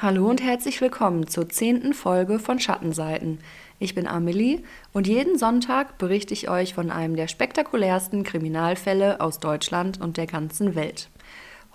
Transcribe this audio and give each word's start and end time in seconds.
Hallo 0.00 0.30
und 0.30 0.40
herzlich 0.40 0.80
willkommen 0.80 1.26
zur 1.26 1.48
zehnten 1.48 1.92
Folge 1.92 2.38
von 2.38 2.60
Schattenseiten. 2.60 3.40
Ich 3.80 3.96
bin 3.96 4.06
Amelie 4.06 4.60
und 4.92 5.08
jeden 5.08 5.36
Sonntag 5.36 5.98
berichte 5.98 6.32
ich 6.32 6.48
euch 6.48 6.72
von 6.72 6.92
einem 6.92 7.16
der 7.16 7.26
spektakulärsten 7.26 8.22
Kriminalfälle 8.22 9.20
aus 9.20 9.40
Deutschland 9.40 10.00
und 10.00 10.16
der 10.16 10.28
ganzen 10.28 10.76
Welt. 10.76 11.08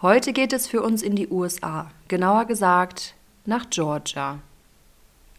Heute 0.01 0.31
geht 0.31 0.53
es 0.53 0.67
für 0.67 0.81
uns 0.81 1.01
in 1.01 1.17
die 1.17 1.27
USA, 1.27 1.91
genauer 2.07 2.45
gesagt 2.45 3.13
nach 3.45 3.69
Georgia. 3.69 4.39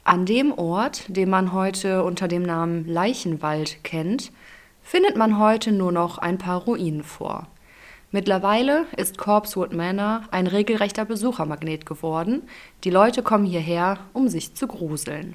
An 0.05 0.27
dem 0.27 0.53
Ort, 0.53 1.05
den 1.09 1.31
man 1.31 1.55
heute 1.55 2.05
unter 2.05 2.29
dem 2.29 2.43
Namen 2.43 2.87
Leichenwald 2.87 3.83
kennt, 3.83 4.31
findet 4.83 5.17
man 5.17 5.39
heute 5.39 5.73
nur 5.73 5.91
noch 5.91 6.19
ein 6.19 6.37
paar 6.37 6.65
Ruinen 6.65 7.03
vor. 7.03 7.47
Mittlerweile 8.15 8.87
ist 8.97 9.19
Corpsewood 9.19 9.73
Manor 9.73 10.23
ein 10.31 10.47
regelrechter 10.47 11.05
Besuchermagnet 11.05 11.85
geworden. 11.85 12.45
Die 12.85 12.91
Leute 12.91 13.25
kommen 13.25 13.45
hierher, 13.45 13.99
um 14.13 14.29
sich 14.29 14.55
zu 14.55 14.69
gruseln. 14.69 15.35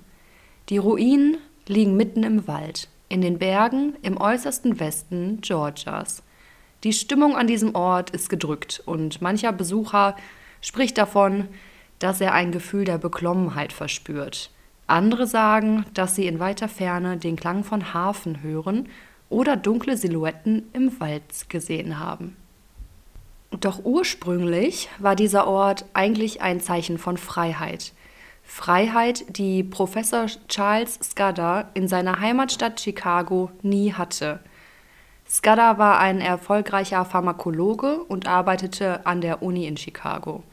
Die 0.69 0.77
Ruinen 0.77 1.35
liegen 1.67 1.97
mitten 1.97 2.23
im 2.23 2.47
Wald, 2.47 2.87
in 3.09 3.19
den 3.19 3.37
Bergen 3.37 3.97
im 4.01 4.15
äußersten 4.15 4.79
Westen 4.79 5.41
Georgias. 5.41 6.23
Die 6.85 6.93
Stimmung 6.93 7.35
an 7.35 7.47
diesem 7.47 7.75
Ort 7.75 8.11
ist 8.11 8.29
gedrückt 8.29 8.81
und 8.85 9.21
mancher 9.21 9.51
Besucher 9.51 10.15
spricht 10.61 10.97
davon, 10.97 11.49
dass 11.99 12.21
er 12.21 12.31
ein 12.31 12.53
Gefühl 12.53 12.85
der 12.85 12.97
Beklommenheit 12.97 13.73
verspürt. 13.73 14.51
Andere 14.87 15.27
sagen, 15.27 15.85
dass 15.93 16.15
sie 16.15 16.27
in 16.27 16.39
weiter 16.39 16.69
Ferne 16.69 17.17
den 17.17 17.35
Klang 17.35 17.65
von 17.65 17.93
Harfen 17.93 18.41
hören 18.41 18.87
oder 19.27 19.57
dunkle 19.57 19.97
Silhouetten 19.97 20.69
im 20.71 20.97
Wald 21.01 21.49
gesehen 21.49 21.99
haben. 21.99 22.37
Doch 23.51 23.83
ursprünglich 23.83 24.89
war 24.99 25.15
dieser 25.15 25.47
Ort 25.47 25.85
eigentlich 25.93 26.41
ein 26.41 26.59
Zeichen 26.61 26.97
von 26.97 27.17
Freiheit. 27.17 27.93
Freiheit, 28.43 29.25
die 29.37 29.63
Professor 29.63 30.27
Charles 30.47 30.99
Scudder 31.03 31.69
in 31.73 31.87
seiner 31.87 32.19
Heimatstadt 32.19 32.79
Chicago 32.79 33.51
nie 33.61 33.93
hatte. 33.93 34.39
Scudder 35.27 35.77
war 35.77 35.99
ein 35.99 36.21
erfolgreicher 36.21 37.05
Pharmakologe 37.05 38.03
und 38.03 38.27
arbeitete 38.27 39.05
an 39.05 39.21
der 39.21 39.41
Uni 39.43 39.67
in 39.67 39.77
Chicago. 39.77 40.43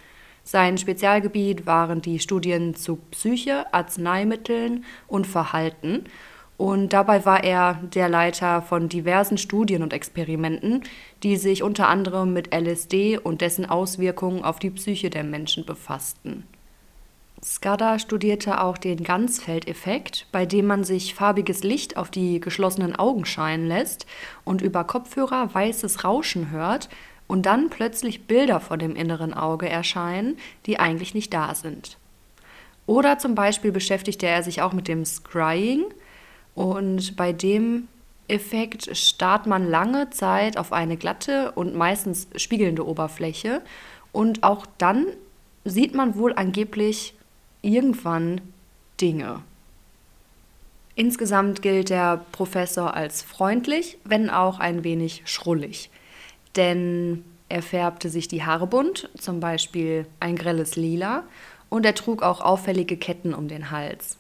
Sein 0.43 0.79
Spezialgebiet 0.79 1.67
waren 1.67 2.03
die 2.03 2.19
Studien 2.19 2.75
zu 2.75 2.97
Psyche, 3.11 3.73
Arzneimitteln 3.73 4.85
und 5.07 5.27
Verhalten 5.27 6.05
und 6.57 6.95
dabei 6.95 7.25
war 7.27 7.45
er 7.45 7.75
der 7.95 8.09
Leiter 8.09 8.63
von 8.63 8.89
diversen 8.89 9.37
Studien 9.37 9.83
und 9.83 9.93
Experimenten, 9.93 10.83
die 11.23 11.37
sich 11.37 11.63
unter 11.63 11.89
anderem 11.89 12.33
mit 12.33 12.55
LSD 12.55 13.19
und 13.19 13.43
dessen 13.43 13.67
Auswirkungen 13.67 14.43
auf 14.43 14.59
die 14.59 14.71
Psyche 14.71 15.11
der 15.11 15.25
Menschen 15.25 15.67
befassten. 15.67 16.45
Skada 17.43 17.99
studierte 17.99 18.63
auch 18.63 18.79
den 18.79 19.05
Ganzfeldeffekt, 19.05 20.27
bei 20.33 20.47
dem 20.47 20.67
man 20.67 20.85
sich 20.85 21.15
farbiges 21.15 21.63
Licht 21.63 21.99
auf 21.99 22.11
die 22.11 22.41
geschlossenen 22.41 22.97
Augen 22.97 23.27
scheinen 23.27 23.69
lässt 23.69 24.07
und 24.45 24.63
über 24.63 24.85
Kopfhörer 24.85 25.55
weißes 25.55 26.05
Rauschen 26.05 26.51
hört 26.51 26.89
und 27.27 27.45
dann 27.45 27.69
plötzlich 27.69 28.27
Bilder 28.27 28.61
vor 28.61 28.79
dem 28.79 28.97
inneren 28.97 29.35
Auge 29.35 29.69
erscheinen, 29.69 30.39
die 30.65 30.79
eigentlich 30.79 31.15
nicht 31.15 31.35
da 31.35 31.55
sind. 31.55 31.99
Oder 32.87 33.19
zum 33.19 33.35
Beispiel 33.35 33.73
beschäftigte 33.73 34.27
er 34.27 34.43
sich 34.43 34.63
auch 34.63 34.73
mit 34.73 34.89
dem 34.89 35.05
Scrying, 35.05 35.85
und 36.57 37.15
bei 37.15 37.33
dem 37.33 37.87
Effekt 38.27 38.97
starrt 38.97 39.47
man 39.47 39.71
lange 39.71 40.11
Zeit 40.11 40.57
auf 40.57 40.73
eine 40.73 40.97
glatte 40.97 41.53
und 41.53 41.77
meistens 41.77 42.27
spiegelnde 42.35 42.85
Oberfläche 42.85 43.63
und 44.11 44.43
auch 44.43 44.67
dann 44.79 45.07
sieht 45.65 45.95
man 45.95 46.17
wohl 46.17 46.33
angeblich 46.35 47.15
irgendwann 47.63 48.41
Dinge. 49.01 49.43
Insgesamt 50.95 51.61
gilt 51.61 51.91
der 51.91 52.25
Professor 52.33 52.95
als 52.95 53.23
freundlich, 53.23 53.99
wenn 54.05 54.31
auch 54.31 54.59
ein 54.59 54.83
wenig 54.83 55.23
schrullig. 55.27 55.91
Denn 56.57 57.23
er 57.51 57.63
färbte 57.63 58.09
sich 58.09 58.29
die 58.29 58.45
Haare 58.45 58.67
bunt, 58.67 59.11
zum 59.19 59.41
Beispiel 59.41 60.07
ein 60.21 60.37
grelles 60.37 60.77
Lila, 60.77 61.25
und 61.69 61.85
er 61.85 61.95
trug 61.95 62.23
auch 62.23 62.41
auffällige 62.41 62.97
Ketten 62.97 63.35
um 63.35 63.47
den 63.47 63.71
Hals. 63.71 64.17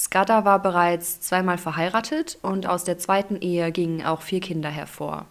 Scudder 0.00 0.44
war 0.44 0.62
bereits 0.62 1.20
zweimal 1.20 1.58
verheiratet 1.58 2.38
und 2.40 2.68
aus 2.68 2.84
der 2.84 2.98
zweiten 2.98 3.34
Ehe 3.34 3.72
gingen 3.72 4.06
auch 4.06 4.22
vier 4.22 4.38
Kinder 4.38 4.68
hervor. 4.68 5.26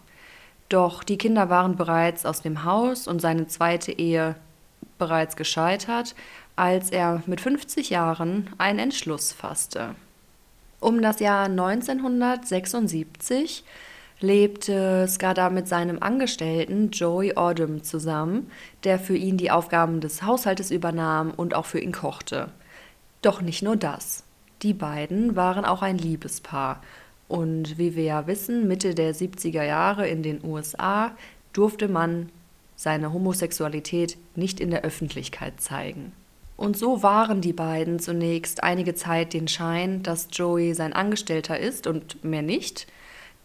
Doch 0.68 1.02
die 1.02 1.16
Kinder 1.16 1.48
waren 1.48 1.76
bereits 1.76 2.26
aus 2.26 2.42
dem 2.42 2.64
Haus 2.64 3.08
und 3.08 3.22
seine 3.22 3.46
zweite 3.46 3.92
Ehe 3.92 4.34
bereits 4.98 5.36
gescheitert, 5.36 6.14
als 6.54 6.90
er 6.90 7.22
mit 7.24 7.40
50 7.40 7.88
Jahren 7.88 8.50
einen 8.58 8.78
Entschluss 8.78 9.32
fasste. 9.32 9.94
Um 10.80 11.00
das 11.00 11.18
Jahr 11.18 11.46
1976 11.46 13.64
lebte 14.20 15.08
Scudder 15.08 15.48
mit 15.48 15.66
seinem 15.66 16.02
Angestellten 16.02 16.90
Joey 16.90 17.38
Odom 17.38 17.84
zusammen, 17.84 18.50
der 18.84 18.98
für 18.98 19.16
ihn 19.16 19.38
die 19.38 19.50
Aufgaben 19.50 20.02
des 20.02 20.24
Haushaltes 20.24 20.70
übernahm 20.70 21.30
und 21.30 21.54
auch 21.54 21.64
für 21.64 21.80
ihn 21.80 21.92
kochte. 21.92 22.50
Doch 23.22 23.40
nicht 23.40 23.62
nur 23.62 23.76
das. 23.76 24.24
Die 24.62 24.74
beiden 24.74 25.36
waren 25.36 25.64
auch 25.64 25.82
ein 25.82 25.98
Liebespaar. 25.98 26.82
Und 27.28 27.78
wie 27.78 27.94
wir 27.94 28.04
ja 28.04 28.26
wissen, 28.26 28.66
Mitte 28.66 28.94
der 28.94 29.14
70er 29.14 29.62
Jahre 29.62 30.08
in 30.08 30.22
den 30.22 30.42
USA 30.42 31.12
durfte 31.52 31.88
man 31.88 32.30
seine 32.74 33.12
Homosexualität 33.12 34.16
nicht 34.34 34.60
in 34.60 34.70
der 34.70 34.82
Öffentlichkeit 34.82 35.60
zeigen. 35.60 36.12
Und 36.56 36.76
so 36.76 37.04
waren 37.04 37.40
die 37.40 37.52
beiden 37.52 38.00
zunächst 38.00 38.64
einige 38.64 38.94
Zeit 38.94 39.32
den 39.32 39.46
Schein, 39.46 40.02
dass 40.02 40.28
Joey 40.32 40.74
sein 40.74 40.92
Angestellter 40.92 41.58
ist 41.58 41.86
und 41.86 42.24
mehr 42.24 42.42
nicht. 42.42 42.88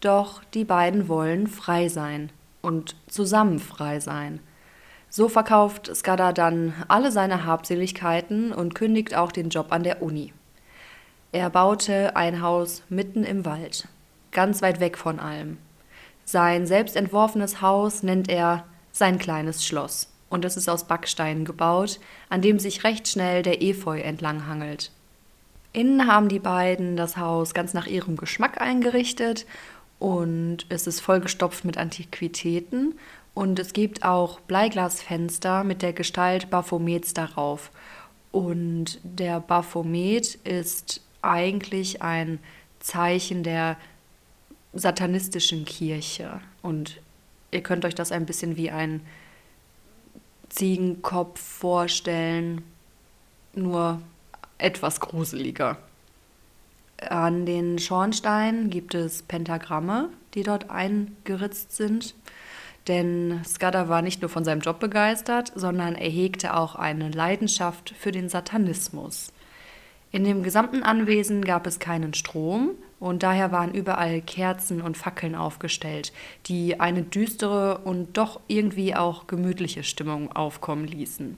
Doch 0.00 0.42
die 0.52 0.64
beiden 0.64 1.08
wollen 1.08 1.46
frei 1.46 1.88
sein 1.88 2.30
und 2.60 2.96
zusammen 3.06 3.60
frei 3.60 4.00
sein. 4.00 4.40
So 5.10 5.28
verkauft 5.28 5.94
Skada 5.94 6.32
dann 6.32 6.74
alle 6.88 7.12
seine 7.12 7.44
Habseligkeiten 7.44 8.52
und 8.52 8.74
kündigt 8.74 9.14
auch 9.14 9.30
den 9.30 9.48
Job 9.48 9.68
an 9.70 9.84
der 9.84 10.02
Uni. 10.02 10.32
Er 11.34 11.50
baute 11.50 12.14
ein 12.14 12.42
Haus 12.42 12.84
mitten 12.88 13.24
im 13.24 13.44
Wald, 13.44 13.88
ganz 14.30 14.62
weit 14.62 14.78
weg 14.78 14.96
von 14.96 15.18
allem. 15.18 15.58
Sein 16.24 16.64
selbst 16.68 16.94
entworfenes 16.94 17.60
Haus 17.60 18.04
nennt 18.04 18.28
er 18.28 18.64
sein 18.92 19.18
kleines 19.18 19.66
Schloss 19.66 20.12
und 20.30 20.44
es 20.44 20.56
ist 20.56 20.68
aus 20.68 20.84
Backsteinen 20.84 21.44
gebaut, 21.44 21.98
an 22.28 22.40
dem 22.40 22.60
sich 22.60 22.84
recht 22.84 23.08
schnell 23.08 23.42
der 23.42 23.62
Efeu 23.62 23.98
entlanghangelt. 23.98 24.92
Innen 25.72 26.06
haben 26.06 26.28
die 26.28 26.38
beiden 26.38 26.96
das 26.96 27.16
Haus 27.16 27.52
ganz 27.52 27.74
nach 27.74 27.88
ihrem 27.88 28.16
Geschmack 28.16 28.60
eingerichtet 28.60 29.44
und 29.98 30.66
es 30.68 30.86
ist 30.86 31.00
vollgestopft 31.00 31.64
mit 31.64 31.78
Antiquitäten 31.78 32.94
und 33.34 33.58
es 33.58 33.72
gibt 33.72 34.04
auch 34.04 34.38
Bleiglasfenster 34.38 35.64
mit 35.64 35.82
der 35.82 35.94
Gestalt 35.94 36.48
Baphomets 36.48 37.12
darauf. 37.12 37.72
Und 38.30 39.00
der 39.02 39.40
Baphomet 39.40 40.36
ist 40.44 41.03
eigentlich 41.24 42.02
ein 42.02 42.38
Zeichen 42.80 43.42
der 43.42 43.76
satanistischen 44.72 45.64
Kirche. 45.64 46.40
Und 46.62 47.00
ihr 47.50 47.62
könnt 47.62 47.84
euch 47.84 47.94
das 47.94 48.12
ein 48.12 48.26
bisschen 48.26 48.56
wie 48.56 48.70
ein 48.70 49.00
Ziegenkopf 50.48 51.40
vorstellen, 51.40 52.62
nur 53.54 54.00
etwas 54.58 55.00
gruseliger. 55.00 55.78
An 57.08 57.44
den 57.44 57.78
Schornsteinen 57.78 58.70
gibt 58.70 58.94
es 58.94 59.22
Pentagramme, 59.22 60.10
die 60.34 60.42
dort 60.42 60.70
eingeritzt 60.70 61.72
sind. 61.72 62.14
Denn 62.86 63.40
Scudder 63.44 63.88
war 63.88 64.02
nicht 64.02 64.20
nur 64.20 64.28
von 64.28 64.44
seinem 64.44 64.60
Job 64.60 64.78
begeistert, 64.78 65.52
sondern 65.54 65.94
er 65.94 66.10
hegte 66.10 66.54
auch 66.54 66.74
eine 66.74 67.10
Leidenschaft 67.10 67.94
für 67.98 68.12
den 68.12 68.28
Satanismus. 68.28 69.32
In 70.14 70.22
dem 70.22 70.44
gesamten 70.44 70.84
Anwesen 70.84 71.44
gab 71.44 71.66
es 71.66 71.80
keinen 71.80 72.14
Strom 72.14 72.70
und 73.00 73.24
daher 73.24 73.50
waren 73.50 73.74
überall 73.74 74.20
Kerzen 74.20 74.80
und 74.80 74.96
Fackeln 74.96 75.34
aufgestellt, 75.34 76.12
die 76.46 76.78
eine 76.78 77.02
düstere 77.02 77.78
und 77.78 78.16
doch 78.16 78.38
irgendwie 78.46 78.94
auch 78.94 79.26
gemütliche 79.26 79.82
Stimmung 79.82 80.30
aufkommen 80.30 80.86
ließen. 80.86 81.36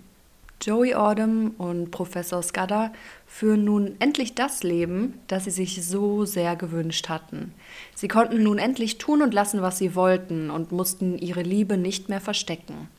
Joey 0.61 0.95
Autumn 0.95 1.55
und 1.57 1.91
Professor 1.91 2.43
Scudder 2.43 2.93
führen 3.27 3.65
nun 3.65 3.97
endlich 3.99 4.35
das 4.35 4.63
Leben, 4.63 5.21
das 5.27 5.45
sie 5.45 5.53
sich 5.53 5.83
so 5.83 6.27
sehr 6.27 6.55
gewünscht 6.55 7.09
hatten. 7.09 7.55
Sie 7.95 8.09
konnten 8.09 8.43
nun 8.43 8.59
endlich 8.59 8.99
tun 8.99 9.23
und 9.23 9.33
lassen, 9.33 9.63
was 9.63 9.79
sie 9.79 9.95
wollten 9.95 10.51
und 10.51 10.71
mussten 10.71 11.17
ihre 11.17 11.43
Liebe 11.43 11.79
nicht 11.79 12.11
mehr 12.11 12.21
verstecken. 12.21 12.91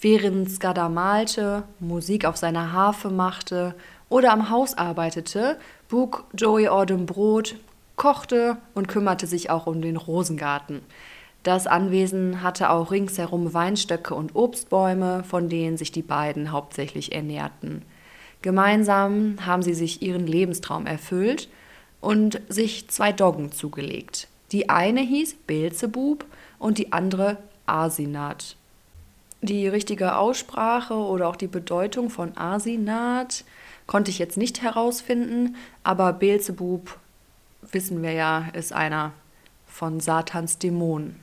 Während 0.00 0.50
Scudder 0.50 0.90
malte, 0.90 1.64
Musik 1.80 2.24
auf 2.26 2.36
seiner 2.36 2.72
Harfe 2.72 3.08
machte 3.08 3.74
oder 4.08 4.32
am 4.32 4.50
Haus 4.50 4.74
arbeitete, 4.74 5.58
buk 5.88 6.24
Joey 6.34 6.68
Autumn 6.68 7.06
Brot, 7.06 7.56
kochte 7.96 8.56
und 8.74 8.88
kümmerte 8.88 9.26
sich 9.26 9.50
auch 9.50 9.66
um 9.66 9.82
den 9.82 9.96
Rosengarten. 9.96 10.80
Das 11.42 11.66
Anwesen 11.66 12.42
hatte 12.42 12.70
auch 12.70 12.90
ringsherum 12.90 13.54
Weinstöcke 13.54 14.14
und 14.14 14.34
Obstbäume, 14.34 15.24
von 15.24 15.48
denen 15.48 15.76
sich 15.76 15.92
die 15.92 16.02
beiden 16.02 16.52
hauptsächlich 16.52 17.14
ernährten. 17.14 17.82
Gemeinsam 18.42 19.36
haben 19.44 19.62
sie 19.62 19.74
sich 19.74 20.02
ihren 20.02 20.26
Lebenstraum 20.26 20.86
erfüllt 20.86 21.48
und 22.00 22.40
sich 22.48 22.88
zwei 22.88 23.12
Doggen 23.12 23.52
zugelegt. 23.52 24.28
Die 24.52 24.68
eine 24.68 25.00
hieß 25.00 25.36
Beelzebub 25.46 26.24
und 26.58 26.78
die 26.78 26.92
andere 26.92 27.36
Asinat. 27.66 28.56
Die 29.40 29.68
richtige 29.68 30.16
Aussprache 30.16 30.94
oder 30.94 31.28
auch 31.28 31.36
die 31.36 31.48
Bedeutung 31.48 32.10
von 32.10 32.36
Asinat 32.36 33.44
konnte 33.88 34.12
ich 34.12 34.20
jetzt 34.20 34.36
nicht 34.36 34.62
herausfinden, 34.62 35.56
aber 35.82 36.12
Beelzebub, 36.12 36.96
wissen 37.72 38.00
wir 38.02 38.12
ja, 38.12 38.48
ist 38.52 38.72
einer 38.72 39.12
von 39.66 39.98
Satans 39.98 40.58
Dämonen. 40.58 41.16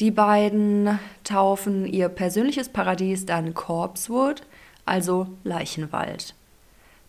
Die 0.00 0.10
beiden 0.10 0.98
taufen 1.24 1.86
ihr 1.86 2.08
persönliches 2.08 2.68
Paradies 2.68 3.26
dann 3.26 3.54
Corpsewood, 3.54 4.42
also 4.84 5.28
Leichenwald. 5.44 6.34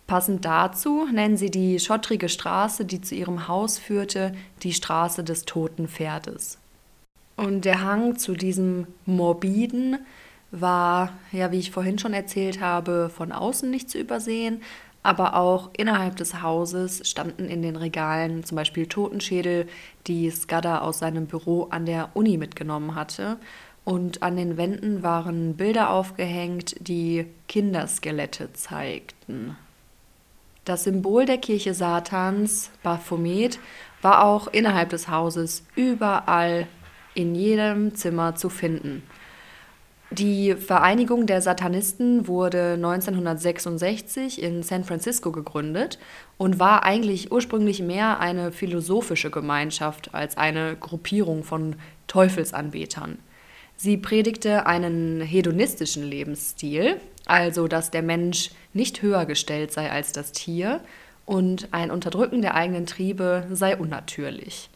Passend 0.06 0.44
dazu 0.44 1.08
nennen 1.12 1.38
sie 1.38 1.52
die 1.52 1.80
schottrige 1.80 2.30
Straße, 2.30 2.84
die 2.84 3.00
zu 3.00 3.16
ihrem 3.16 3.48
Haus 3.48 3.78
führte, 3.78 4.34
die 4.64 4.74
Straße 4.74 5.24
des 5.24 5.46
toten 5.46 5.88
Pferdes. 5.88 6.58
Und 7.38 7.64
der 7.64 7.84
Hang 7.84 8.18
zu 8.18 8.34
diesem 8.34 8.88
Morbiden 9.06 10.00
war, 10.52 11.14
ja, 11.32 11.52
wie 11.52 11.60
ich 11.60 11.72
vorhin 11.72 12.00
schon 12.00 12.14
erzählt 12.14 12.62
habe, 12.62 13.10
von 13.10 13.32
außen 13.32 13.70
nicht 13.70 13.90
zu 13.90 13.98
übersehen, 13.98 14.62
aber 15.02 15.36
auch 15.36 15.70
innerhalb 15.78 16.18
des 16.18 16.42
Hauses 16.42 17.08
standen 17.10 17.46
in 17.46 17.62
den 17.62 17.76
Regalen 17.76 18.44
zum 18.44 18.56
Beispiel 18.58 18.88
Totenschädel, 18.88 19.68
die 20.08 20.30
Skada 20.30 20.80
aus 20.80 21.00
seinem 21.00 21.26
Büro 21.28 21.68
an 21.70 21.86
der 21.86 22.10
Uni 22.14 22.38
mitgenommen 22.38 22.96
hatte. 22.96 23.38
Und 23.86 24.22
an 24.22 24.36
den 24.36 24.58
Wänden 24.58 25.02
waren 25.02 25.56
Bilder 25.56 25.90
aufgehängt, 25.90 26.76
die 26.80 27.26
Kinderskelette 27.48 28.52
zeigten. 28.54 29.56
Das 30.66 30.84
Symbol 30.84 31.26
der 31.26 31.38
Kirche 31.38 31.74
Satans, 31.74 32.70
Baphomet, 32.84 33.58
war 34.02 34.24
auch 34.24 34.48
innerhalb 34.48 34.90
des 34.90 35.08
Hauses 35.08 35.66
überall 35.76 36.68
in 37.16 37.34
jedem 37.34 37.96
Zimmer 37.96 38.36
zu 38.36 38.50
finden. 38.50 39.02
Die 40.12 40.56
Vereinigung 40.56 41.28
der 41.28 41.40
Satanisten 41.40 42.28
wurde 42.28 42.74
1966 42.74 44.42
in 44.42 44.64
San 44.64 44.84
Francisco 44.84 45.32
gegründet 45.32 46.00
und 46.38 46.58
war 46.58 46.84
eigentlich 46.84 47.32
ursprünglich 47.32 47.84
mehr 47.84 48.20
eine 48.20 48.52
philosophische 48.52 49.30
Gemeinschaft 49.30 50.16
als 50.16 50.36
eine 50.36 50.76
Gruppierung 50.76 51.44
von 51.44 51.76
Teufelsanbetern. 52.08 53.20
Sie 53.76 53.98
predigte 53.98 54.66
einen 54.66 55.22
hedonistischen 55.22 56.04
Lebensstil, 56.04 57.00
also 57.28 57.68
dass 57.68 57.92
der 57.92 58.02
Mensch 58.02 58.50
nicht 58.74 59.04
höher 59.04 59.28
gestellt 59.28 59.72
sei 59.72 59.92
als 59.92 60.12
das 60.12 60.32
Tier 60.32 60.82
und 61.28 61.68
ein 61.70 61.92
Unterdrücken 61.92 62.42
der 62.42 62.56
eigenen 62.56 62.88
Triebe 62.88 63.46
sei 63.52 63.78
unnatürlich. 63.78 64.72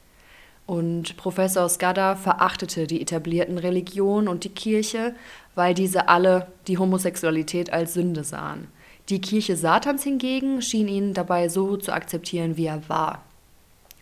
Und 0.66 1.18
Professor 1.18 1.68
Skada 1.68 2.16
verachtete 2.16 2.88
die 2.88 3.02
etablierten 3.02 3.58
Religionen 3.58 4.28
und 4.28 4.46
die 4.46 4.50
Kirche, 4.50 5.14
weil 5.56 5.74
diese 5.74 6.08
alle 6.08 6.48
die 6.68 6.78
Homosexualität 6.78 7.74
als 7.74 7.94
Sünde 7.94 8.24
sahen. 8.24 8.68
Die 9.10 9.20
Kirche 9.20 9.58
Satans 9.58 10.04
hingegen 10.04 10.62
schien 10.62 10.88
ihn 10.88 11.14
dabei 11.14 11.50
so 11.50 11.76
zu 11.76 11.92
akzeptieren, 11.92 12.56
wie 12.56 12.68
er 12.68 12.88
war. 12.88 13.24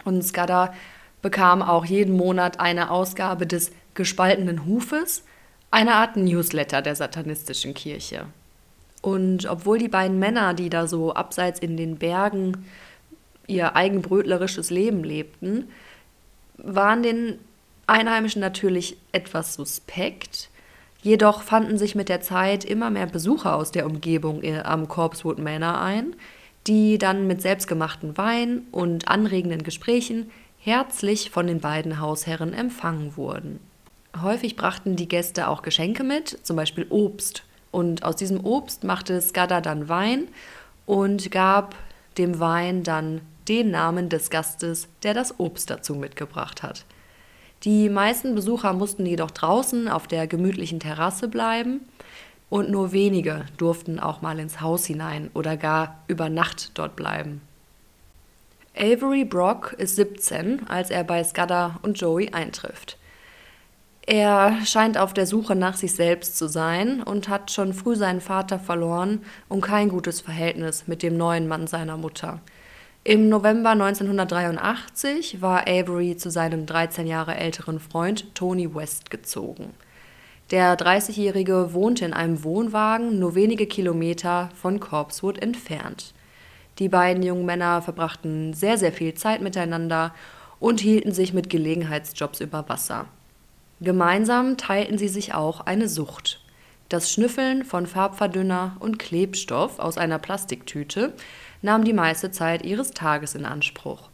Und 0.05 0.23
Skada 0.23 0.73
bekam 1.23 1.63
auch 1.63 1.85
jeden 1.85 2.15
Monat 2.15 2.59
eine 2.59 2.91
Ausgabe 2.91 3.47
des 3.47 3.71
gespaltenen 3.95 4.65
Hufes, 4.65 5.23
eine 5.71 5.95
Art 5.95 6.17
Newsletter 6.17 6.81
der 6.81 6.95
satanistischen 6.95 7.73
Kirche. 7.73 8.25
Und 9.01 9.47
obwohl 9.47 9.79
die 9.79 9.87
beiden 9.87 10.19
Männer, 10.19 10.53
die 10.53 10.69
da 10.69 10.85
so 10.85 11.13
abseits 11.13 11.59
in 11.59 11.77
den 11.77 11.97
Bergen 11.97 12.65
ihr 13.47 13.75
eigenbrötlerisches 13.75 14.69
Leben 14.69 15.03
lebten, 15.03 15.69
waren 16.63 17.03
den 17.03 17.39
Einheimischen 17.87 18.41
natürlich 18.41 18.97
etwas 19.11 19.55
suspekt. 19.55 20.49
Jedoch 21.01 21.41
fanden 21.41 21.77
sich 21.77 21.95
mit 21.95 22.09
der 22.09 22.21
Zeit 22.21 22.63
immer 22.63 22.89
mehr 22.89 23.07
Besucher 23.07 23.55
aus 23.55 23.71
der 23.71 23.85
Umgebung 23.85 24.43
am 24.63 24.87
Corpsewood 24.87 25.39
Manor 25.39 25.81
ein, 25.81 26.15
die 26.67 26.97
dann 26.97 27.27
mit 27.27 27.41
selbstgemachten 27.41 28.17
Wein 28.17 28.63
und 28.71 29.07
anregenden 29.07 29.63
Gesprächen 29.63 30.29
herzlich 30.59 31.31
von 31.31 31.47
den 31.47 31.59
beiden 31.59 31.99
Hausherren 31.99 32.53
empfangen 32.53 33.17
wurden. 33.17 33.59
Häufig 34.21 34.55
brachten 34.55 34.95
die 34.95 35.07
Gäste 35.07 35.47
auch 35.47 35.63
Geschenke 35.63 36.03
mit, 36.03 36.37
zum 36.45 36.55
Beispiel 36.55 36.85
Obst 36.89 37.43
und 37.71 38.03
aus 38.03 38.15
diesem 38.15 38.45
Obst 38.45 38.83
machte 38.83 39.19
Skada 39.21 39.61
dann 39.61 39.89
Wein 39.89 40.27
und 40.85 41.31
gab 41.31 41.75
dem 42.17 42.39
Wein 42.39 42.83
dann 42.83 43.21
den 43.47 43.71
Namen 43.71 44.09
des 44.09 44.29
Gastes, 44.29 44.87
der 45.03 45.13
das 45.13 45.39
Obst 45.39 45.69
dazu 45.69 45.95
mitgebracht 45.95 46.63
hat. 46.63 46.85
Die 47.63 47.89
meisten 47.89 48.33
Besucher 48.33 48.73
mussten 48.73 49.05
jedoch 49.05 49.31
draußen 49.31 49.87
auf 49.87 50.07
der 50.07 50.25
gemütlichen 50.27 50.79
Terrasse 50.79 51.27
bleiben 51.27 51.81
und 52.49 52.69
nur 52.69 52.91
wenige 52.91 53.45
durften 53.57 53.99
auch 53.99 54.21
mal 54.21 54.39
ins 54.39 54.61
Haus 54.61 54.85
hinein 54.85 55.29
oder 55.33 55.57
gar 55.57 56.03
über 56.07 56.29
Nacht 56.29 56.71
dort 56.73 56.95
bleiben. 56.95 57.41
Avery 58.75 59.25
Brock 59.25 59.73
ist 59.77 59.95
17, 59.97 60.67
als 60.67 60.89
er 60.89 61.03
bei 61.03 61.23
Scudder 61.23 61.79
und 61.81 61.99
Joey 61.99 62.29
eintrifft. 62.31 62.97
Er 64.07 64.57
scheint 64.65 64.97
auf 64.97 65.13
der 65.13 65.27
Suche 65.27 65.55
nach 65.55 65.75
sich 65.75 65.93
selbst 65.93 66.37
zu 66.37 66.47
sein 66.47 67.03
und 67.03 67.29
hat 67.29 67.51
schon 67.51 67.73
früh 67.73 67.95
seinen 67.95 68.21
Vater 68.21 68.59
verloren 68.59 69.23
und 69.47 69.61
kein 69.61 69.89
gutes 69.89 70.21
Verhältnis 70.21 70.87
mit 70.87 71.03
dem 71.03 71.17
neuen 71.17 71.47
Mann 71.47 71.67
seiner 71.67 71.97
Mutter. 71.97 72.41
Im 73.03 73.29
November 73.29 73.71
1983 73.71 75.41
war 75.41 75.67
Avery 75.67 76.17
zu 76.17 76.29
seinem 76.29 76.67
13 76.67 77.07
Jahre 77.07 77.33
älteren 77.33 77.79
Freund 77.79 78.35
Tony 78.35 78.75
West 78.75 79.09
gezogen. 79.09 79.73
Der 80.51 80.77
30-Jährige 80.77 81.73
wohnte 81.73 82.05
in 82.05 82.13
einem 82.13 82.43
Wohnwagen 82.43 83.17
nur 83.17 83.33
wenige 83.33 83.65
Kilometer 83.65 84.51
von 84.53 84.79
Corpsewood 84.79 85.39
entfernt. 85.39 86.13
Die 86.77 86.89
beiden 86.89 87.23
jungen 87.23 87.47
Männer 87.47 87.81
verbrachten 87.81 88.53
sehr, 88.53 88.77
sehr 88.77 88.91
viel 88.91 89.15
Zeit 89.15 89.41
miteinander 89.41 90.13
und 90.59 90.79
hielten 90.79 91.11
sich 91.11 91.33
mit 91.33 91.49
Gelegenheitsjobs 91.49 92.39
über 92.39 92.69
Wasser. 92.69 93.07
Gemeinsam 93.79 94.57
teilten 94.57 94.99
sie 94.99 95.07
sich 95.07 95.33
auch 95.33 95.61
eine 95.61 95.89
Sucht. 95.89 96.39
Das 96.91 97.09
Schnüffeln 97.09 97.63
von 97.63 97.87
Farbverdünner 97.87 98.75
und 98.79 98.99
Klebstoff 98.99 99.79
aus 99.79 99.97
einer 99.97 100.19
Plastiktüte 100.19 101.13
nahm 101.61 101.83
die 101.83 101.93
meiste 101.93 102.31
Zeit 102.31 102.65
ihres 102.65 102.91
Tages 102.91 103.35
in 103.35 103.45
Anspruch. 103.45 104.09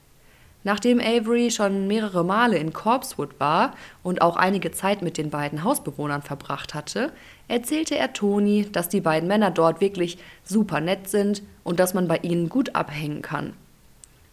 Nachdem 0.64 1.00
Avery 1.00 1.50
schon 1.50 1.88
mehrere 1.88 2.26
Male 2.26 2.58
in 2.58 2.74
Corpsewood 2.74 3.40
war 3.40 3.74
und 4.04 4.22
auch 4.22 4.36
einige 4.36 4.72
Zeit 4.72 5.02
mit 5.02 5.18
den 5.18 5.30
beiden 5.30 5.64
Hausbewohnern 5.64 6.24
verbracht 6.24 6.74
hatte, 6.74 7.14
erzählte 7.48 7.98
er 7.98 8.12
Toni, 8.12 8.68
dass 8.72 8.90
die 8.90 9.00
beiden 9.00 9.30
Männer 9.30 9.52
dort 9.52 9.80
wirklich 9.80 10.18
super 10.44 10.82
nett 10.82 11.10
sind 11.10 11.42
und 11.64 11.80
dass 11.80 11.94
man 11.94 12.08
bei 12.08 12.18
ihnen 12.18 12.50
gut 12.50 12.76
abhängen 12.76 13.22
kann. 13.22 13.54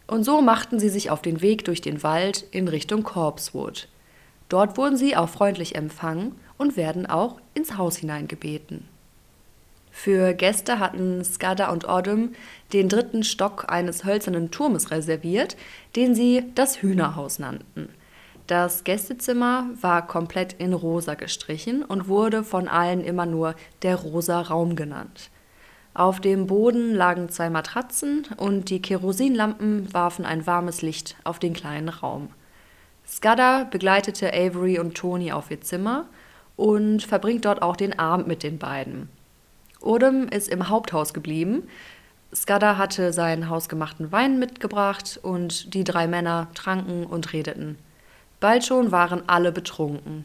Und 0.06 0.24
so 0.24 0.42
machten 0.42 0.80
sie 0.80 0.88
sich 0.88 1.10
auf 1.10 1.22
den 1.22 1.40
Weg 1.40 1.64
durch 1.66 1.80
den 1.80 2.02
Wald 2.02 2.44
in 2.50 2.68
Richtung 2.68 3.04
Corpsewood. 3.04 3.88
Dort 4.48 4.76
wurden 4.76 4.96
sie 4.96 5.16
auch 5.16 5.28
freundlich 5.28 5.76
empfangen 5.76 6.34
und 6.58 6.76
werden 6.76 7.06
auch 7.06 7.40
ins 7.54 7.76
Haus 7.78 7.96
hineingebeten. 7.96 8.88
Für 9.96 10.34
Gäste 10.34 10.80
hatten 10.80 11.24
Skada 11.24 11.70
und 11.70 11.88
Odom 11.88 12.30
den 12.72 12.88
dritten 12.90 13.22
Stock 13.22 13.66
eines 13.68 14.04
hölzernen 14.04 14.50
Turmes 14.50 14.90
reserviert, 14.90 15.56
den 15.94 16.16
sie 16.16 16.42
das 16.56 16.82
Hühnerhaus 16.82 17.38
nannten. 17.38 17.88
Das 18.48 18.84
Gästezimmer 18.84 19.68
war 19.80 20.06
komplett 20.06 20.54
in 20.54 20.74
rosa 20.74 21.14
gestrichen 21.14 21.82
und 21.84 22.08
wurde 22.08 22.42
von 22.42 22.68
allen 22.68 23.02
immer 23.02 23.24
nur 23.24 23.54
der 23.82 23.94
rosa 23.94 24.42
Raum 24.42 24.76
genannt. 24.76 25.30
Auf 25.94 26.20
dem 26.20 26.48
Boden 26.48 26.92
lagen 26.92 27.30
zwei 27.30 27.48
Matratzen 27.48 28.26
und 28.36 28.70
die 28.70 28.82
Kerosinlampen 28.82 29.94
warfen 29.94 30.26
ein 30.26 30.46
warmes 30.46 30.82
Licht 30.82 31.16
auf 31.22 31.38
den 31.38 31.54
kleinen 31.54 31.88
Raum. 31.88 32.28
Scudder 33.06 33.66
begleitete 33.70 34.34
Avery 34.34 34.78
und 34.80 34.96
Tony 34.96 35.32
auf 35.32 35.50
ihr 35.52 35.60
Zimmer 35.60 36.06
und 36.56 37.04
verbringt 37.04 37.44
dort 37.44 37.62
auch 37.62 37.76
den 37.76 37.98
Abend 37.98 38.26
mit 38.26 38.42
den 38.42 38.58
beiden. 38.58 39.08
Odom 39.84 40.28
ist 40.28 40.48
im 40.48 40.68
Haupthaus 40.68 41.14
geblieben. 41.14 41.68
Scudder 42.34 42.78
hatte 42.78 43.12
seinen 43.12 43.48
hausgemachten 43.48 44.10
Wein 44.10 44.38
mitgebracht 44.38 45.20
und 45.22 45.74
die 45.74 45.84
drei 45.84 46.06
Männer 46.06 46.48
tranken 46.54 47.06
und 47.06 47.32
redeten. 47.32 47.78
Bald 48.40 48.64
schon 48.64 48.90
waren 48.90 49.22
alle 49.28 49.52
betrunken. 49.52 50.24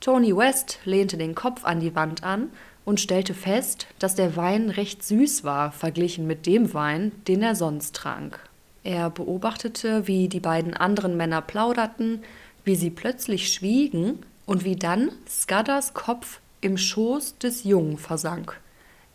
Tony 0.00 0.34
West 0.34 0.78
lehnte 0.84 1.18
den 1.18 1.34
Kopf 1.34 1.64
an 1.64 1.80
die 1.80 1.94
Wand 1.94 2.24
an 2.24 2.48
und 2.86 3.00
stellte 3.00 3.34
fest, 3.34 3.86
dass 3.98 4.14
der 4.14 4.36
Wein 4.36 4.70
recht 4.70 5.04
süß 5.04 5.44
war, 5.44 5.72
verglichen 5.72 6.26
mit 6.26 6.46
dem 6.46 6.72
Wein, 6.72 7.12
den 7.28 7.42
er 7.42 7.54
sonst 7.54 7.94
trank. 7.94 8.40
Er 8.82 9.10
beobachtete, 9.10 10.06
wie 10.06 10.28
die 10.28 10.40
beiden 10.40 10.74
anderen 10.74 11.18
Männer 11.18 11.42
plauderten, 11.42 12.22
wie 12.64 12.76
sie 12.76 12.90
plötzlich 12.90 13.52
schwiegen 13.52 14.20
und 14.46 14.64
wie 14.64 14.76
dann 14.76 15.12
Scudders 15.28 15.92
Kopf 15.92 16.40
im 16.62 16.78
Schoß 16.78 17.36
des 17.38 17.64
Jungen 17.64 17.98
versank. 17.98 18.58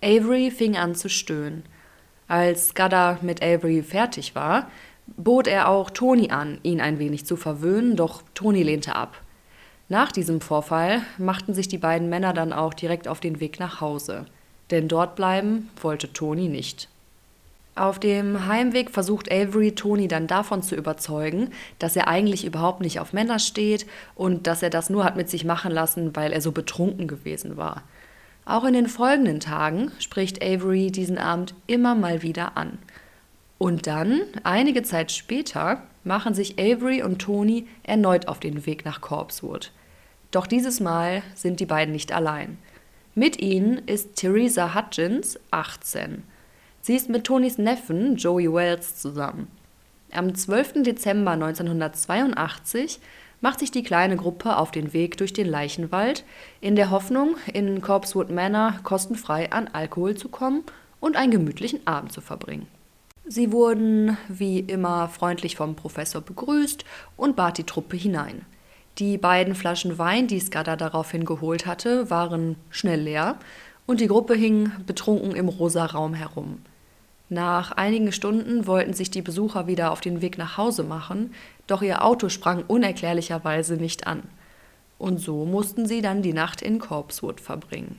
Avery 0.06 0.52
fing 0.52 0.78
an 0.78 0.94
zu 0.94 1.10
stöhnen. 1.10 1.64
Als 2.28 2.68
Scudder 2.68 3.18
mit 3.24 3.42
Avery 3.42 3.82
fertig 3.82 4.36
war, 4.36 4.70
bot 5.18 5.48
er 5.48 5.68
auch 5.68 5.90
Tony 5.90 6.30
an, 6.30 6.60
ihn 6.62 6.80
ein 6.80 7.00
wenig 7.00 7.26
zu 7.26 7.36
verwöhnen, 7.36 7.96
doch 7.96 8.22
Tony 8.36 8.62
lehnte 8.62 8.96
ab. 8.96 9.20
Nach 9.90 10.12
diesem 10.12 10.42
Vorfall 10.42 11.02
machten 11.18 11.56
sich 11.56 11.68
die 11.68 11.80
beiden 11.80 12.08
Männer 12.08 12.34
dann 12.34 12.54
auch 12.54 12.76
direkt 12.76 13.08
auf 13.08 13.20
den 13.20 13.40
Weg 13.40 13.60
nach 13.60 13.82
Hause, 13.82 14.26
denn 14.70 14.88
dort 14.88 15.16
bleiben 15.16 15.72
wollte 15.82 16.14
Tony 16.14 16.50
nicht. 16.50 16.88
Auf 17.74 18.00
dem 18.00 18.46
Heimweg 18.46 18.92
versucht 18.92 19.32
Avery 19.32 19.72
Tony 19.74 20.08
dann 20.08 20.28
davon 20.28 20.62
zu 20.62 20.76
überzeugen, 20.76 21.50
dass 21.80 21.96
er 21.96 22.08
eigentlich 22.08 22.46
überhaupt 22.46 22.82
nicht 22.82 23.00
auf 23.00 23.12
Männer 23.12 23.40
steht 23.40 23.88
und 24.14 24.46
dass 24.46 24.62
er 24.62 24.70
das 24.70 24.92
nur 24.92 25.04
hat 25.04 25.16
mit 25.16 25.32
sich 25.32 25.46
machen 25.46 25.72
lassen, 25.72 26.16
weil 26.16 26.32
er 26.32 26.42
so 26.42 26.52
betrunken 26.52 27.08
gewesen 27.08 27.58
war. 27.58 27.82
Auch 28.46 28.64
in 28.64 28.74
den 28.74 28.88
folgenden 28.88 29.40
Tagen 29.40 29.92
spricht 30.00 30.44
Avery 30.44 30.92
diesen 30.92 31.18
Abend 31.18 31.56
immer 31.66 31.96
mal 31.96 32.22
wieder 32.22 32.56
an. 32.56 32.78
Und 33.58 33.88
dann, 33.88 34.22
einige 34.44 34.84
Zeit 34.84 35.12
später, 35.12 35.82
machen 36.04 36.36
sich 36.36 36.60
Avery 36.60 37.02
und 37.02 37.20
Tony 37.20 37.68
erneut 37.84 38.28
auf 38.28 38.40
den 38.40 38.68
Weg 38.68 38.86
nach 38.86 39.02
Corpswood. 39.02 39.72
Doch 40.30 40.46
dieses 40.46 40.80
Mal 40.80 41.24
sind 41.34 41.60
die 41.60 41.66
beiden 41.66 41.92
nicht 41.94 42.12
allein. 42.12 42.60
Mit 43.16 43.42
ihnen 43.42 43.80
ist 43.88 44.16
Theresa 44.18 44.75
Hutchins, 44.75 45.40
18. 45.50 46.24
Sie 46.82 46.96
ist 46.96 47.10
mit 47.10 47.24
Tonys 47.24 47.58
Neffen 47.58 48.18
Joey 48.18 48.54
Wells 48.54 48.98
zusammen. 48.98 49.48
Am 50.12 50.36
12. 50.36 50.84
Dezember 50.84 51.32
1982 51.32 53.00
macht 53.42 53.60
sich 53.60 53.72
die 53.72 53.84
kleine 53.84 54.18
Gruppe 54.18 54.58
auf 54.58 54.72
den 54.72 54.94
Weg 54.94 55.18
durch 55.18 55.34
den 55.34 55.48
Leichenwald, 55.48 56.24
in 56.62 56.75
der 56.75 56.89
Hoffnung, 56.92 57.36
in 57.54 57.82
Corpswood 57.82 58.30
Manor 58.30 58.75
kostenfrei 58.84 59.51
an 59.51 59.70
Alkohol 59.72 60.15
zu 60.15 60.30
kommen 60.30 60.63
und 61.00 61.15
einen 61.15 61.32
gemütlichen 61.32 61.86
Abend 61.86 62.12
zu 62.12 62.22
verbringen. 62.22 62.68
Sie 63.27 63.51
wurden 63.51 64.18
wie 64.27 64.60
immer 64.60 65.10
freundlich 65.10 65.56
vom 65.56 65.75
Professor 65.75 66.22
begrüßt 66.22 66.86
und 67.18 67.36
bat 67.36 67.58
die 67.58 67.63
Truppe 67.63 67.98
hinein. 67.98 68.46
Die 69.00 69.18
beiden 69.18 69.56
Flaschen 69.56 69.98
Wein, 69.98 70.27
die 70.27 70.39
Skada 70.39 70.75
daraufhin 70.75 71.25
geholt 71.25 71.65
hatte, 71.65 72.10
waren 72.10 72.56
schnell 72.70 73.01
leer 73.01 73.38
und 73.86 74.00
die 74.00 74.08
Gruppe 74.08 74.36
hing 74.36 74.72
betrunken 74.86 75.36
im 75.36 75.50
rosa 75.50 75.86
Raum 75.86 76.13
herum. 76.13 76.60
Nach 77.29 77.72
einigen 77.72 78.12
Stunden 78.12 78.67
wollten 78.67 78.94
sich 78.94 79.10
die 79.10 79.24
Besucher 79.24 79.65
wieder 79.67 79.91
auf 79.91 80.01
den 80.01 80.22
Weg 80.22 80.38
nach 80.38 80.58
Hause 80.58 80.84
machen, 80.84 81.34
doch 81.65 81.82
ihr 81.82 82.03
Auto 82.03 82.29
sprang 82.29 82.63
unerklärlicherweise 82.67 83.75
nicht 83.75 84.05
an. 84.05 84.24
Und 85.00 85.20
so 85.20 85.46
mussten 85.46 85.88
sie 85.88 86.01
dann 86.01 86.22
die 86.22 86.34
Nacht 86.34 86.62
in 86.62 86.79
Corpswood 86.79 87.41
verbringen. 87.41 87.98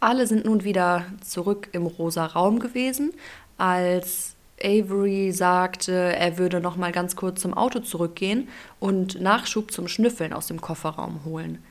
Alle 0.00 0.26
sind 0.26 0.46
nun 0.46 0.64
wieder 0.64 1.04
zurück 1.20 1.68
im 1.72 1.86
rosa 1.86 2.26
Raum 2.26 2.58
gewesen, 2.58 3.12
als 3.58 4.34
Avery 4.60 5.32
sagte, 5.32 5.92
er 5.92 6.38
würde 6.38 6.60
noch 6.60 6.76
mal 6.76 6.92
ganz 6.92 7.16
kurz 7.16 7.40
zum 7.40 7.54
Auto 7.54 7.80
zurückgehen 7.80 8.48
und 8.80 9.20
Nachschub 9.20 9.70
zum 9.70 9.88
Schnüffeln 9.88 10.32
aus 10.32 10.46
dem 10.46 10.60
Kofferraum 10.60 11.24
holen. 11.24 11.62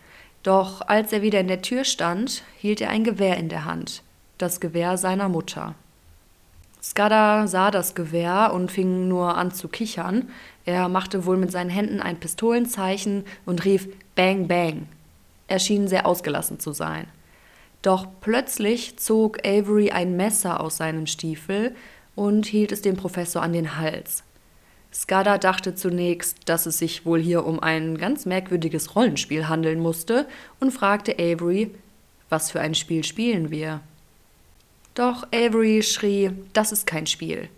Doch 0.44 0.82
als 0.82 1.12
er 1.12 1.22
wieder 1.22 1.39
in 1.39 1.48
der 1.48 1.62
Tür 1.62 1.84
stand, 1.84 2.44
hielt 2.58 2.82
er 2.82 2.89
ein 2.89 3.03
Gewehr 3.03 3.38
in 3.38 3.50
der 3.50 3.65
Hand, 3.65 4.03
das 4.38 4.60
Gewehr 4.60 4.98
seiner 4.98 5.30
Mutter. 5.30 5.75
Skada 6.82 7.46
sah 7.48 7.70
das 7.70 7.94
Gewehr 7.94 8.52
und 8.54 8.72
fing 8.72 9.08
nur 9.08 9.38
an 9.38 9.52
zu 9.52 9.68
kichern. 9.68 10.30
Er 10.66 10.90
machte 10.90 11.26
wohl 11.26 11.38
mit 11.38 11.52
seinen 11.52 11.70
Händen 11.70 12.02
ein 12.02 12.20
Pistolenzeichen 12.20 13.24
und 13.46 13.66
rief 13.66 13.88
Bang 14.16 14.48
Bang. 14.48 14.88
Er 15.48 15.60
schien 15.60 15.88
sehr 15.88 16.08
ausgelassen 16.08 16.60
zu 16.60 16.72
sein. 16.72 17.08
Doch 17.82 18.08
plötzlich 18.20 18.98
zog 18.98 19.46
Avery 19.46 19.92
ein 19.92 20.16
Messer 20.16 20.60
aus 20.60 20.78
seinem 20.78 21.08
Stiefel 21.08 21.76
und 22.16 22.46
hielt 22.46 22.72
es 22.72 22.82
dem 22.82 22.96
Professor 22.96 23.42
an 23.42 23.54
den 23.54 23.78
Hals. 23.78 24.24
Skada 24.94 25.38
dachte 25.38 25.76
zunächst, 25.76 26.38
dass 26.46 26.66
es 26.66 26.80
sich 26.80 27.06
wohl 27.06 27.22
hier 27.22 27.46
um 27.46 27.60
ein 27.62 27.98
ganz 27.98 28.26
merkwürdiges 28.26 28.96
Rollenspiel 28.96 29.48
handeln 29.48 29.80
musste 29.80 30.28
und 30.60 30.72
fragte 30.72 31.14
Avery, 31.14 31.72
was 32.30 32.52
für 32.52 32.60
ein 32.60 32.76
Spiel 32.76 33.04
spielen 33.04 33.52
wir? 33.52 33.82
Doch 34.94 35.28
Avery 35.34 35.84
schrie, 35.84 36.32
das 36.54 36.72
ist 36.72 36.86
kein 36.86 37.08
Spiel. 37.08 37.50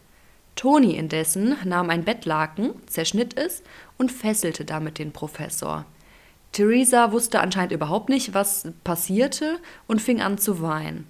Tony 0.55 0.95
indessen 0.95 1.55
nahm 1.65 1.89
ein 1.89 2.03
Bettlaken, 2.03 2.71
zerschnitt 2.85 3.37
es 3.37 3.63
und 3.97 4.11
fesselte 4.11 4.65
damit 4.65 4.99
den 4.99 5.11
Professor. 5.11 5.85
Theresa 6.51 7.11
wusste 7.11 7.39
anscheinend 7.39 7.71
überhaupt 7.71 8.09
nicht, 8.09 8.35
was 8.35 8.67
passierte 8.83 9.57
und 9.87 10.01
fing 10.01 10.21
an 10.21 10.37
zu 10.37 10.61
weinen. 10.61 11.07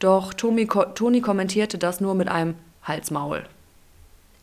Doch 0.00 0.34
Tony, 0.34 0.66
Tony 0.66 1.20
kommentierte 1.20 1.78
das 1.78 2.00
nur 2.00 2.14
mit 2.14 2.28
einem 2.28 2.56
Halsmaul. 2.82 3.44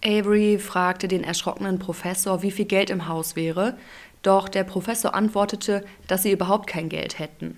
Avery 0.05 0.59
fragte 0.59 1.09
den 1.09 1.23
erschrockenen 1.23 1.79
Professor, 1.79 2.43
wie 2.43 2.51
viel 2.51 2.65
Geld 2.65 2.89
im 2.89 3.07
Haus 3.07 3.35
wäre, 3.35 3.75
doch 4.21 4.47
der 4.47 4.63
Professor 4.63 5.13
antwortete, 5.13 5.83
dass 6.07 6.23
sie 6.23 6.31
überhaupt 6.31 6.67
kein 6.67 6.87
Geld 6.87 7.19
hätten. 7.19 7.57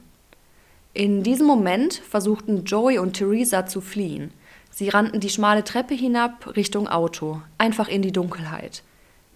In 0.94 1.22
diesem 1.22 1.46
Moment 1.46 1.94
versuchten 1.94 2.66
Joey 2.66 2.98
und 2.98 3.14
Theresa 3.14 3.68
zu 3.68 3.80
fliehen. 3.80 4.32
Sie 4.72 4.90
rannten 4.90 5.20
die 5.20 5.30
schmale 5.30 5.64
Treppe 5.64 5.94
hinab 5.94 6.56
Richtung 6.56 6.88
Auto, 6.88 7.42
einfach 7.58 7.88
in 7.88 8.02
die 8.02 8.12
Dunkelheit. 8.12 8.82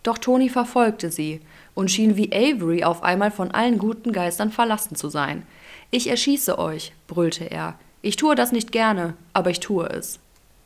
Doch 0.02 0.18
Tony 0.18 0.50
verfolgte 0.50 1.12
sie 1.12 1.42
und 1.76 1.92
schien 1.92 2.18
wie 2.18 2.34
Avery 2.34 2.84
auf 2.84 3.04
einmal 3.04 3.32
von 3.32 3.52
allen 3.52 3.78
guten 3.78 4.12
Geistern 4.12 4.52
verlassen 4.52 4.96
zu 4.96 5.10
sein. 5.10 5.46
Ich 5.92 6.10
erschieße 6.10 6.58
euch, 6.58 6.92
brüllte 7.08 7.46
er. 7.46 7.76
Ich 8.02 8.16
tue 8.16 8.36
das 8.36 8.52
nicht 8.52 8.72
gerne, 8.72 9.14
aber 9.32 9.50
ich 9.50 9.60
tue 9.60 9.86
es. 9.88 10.20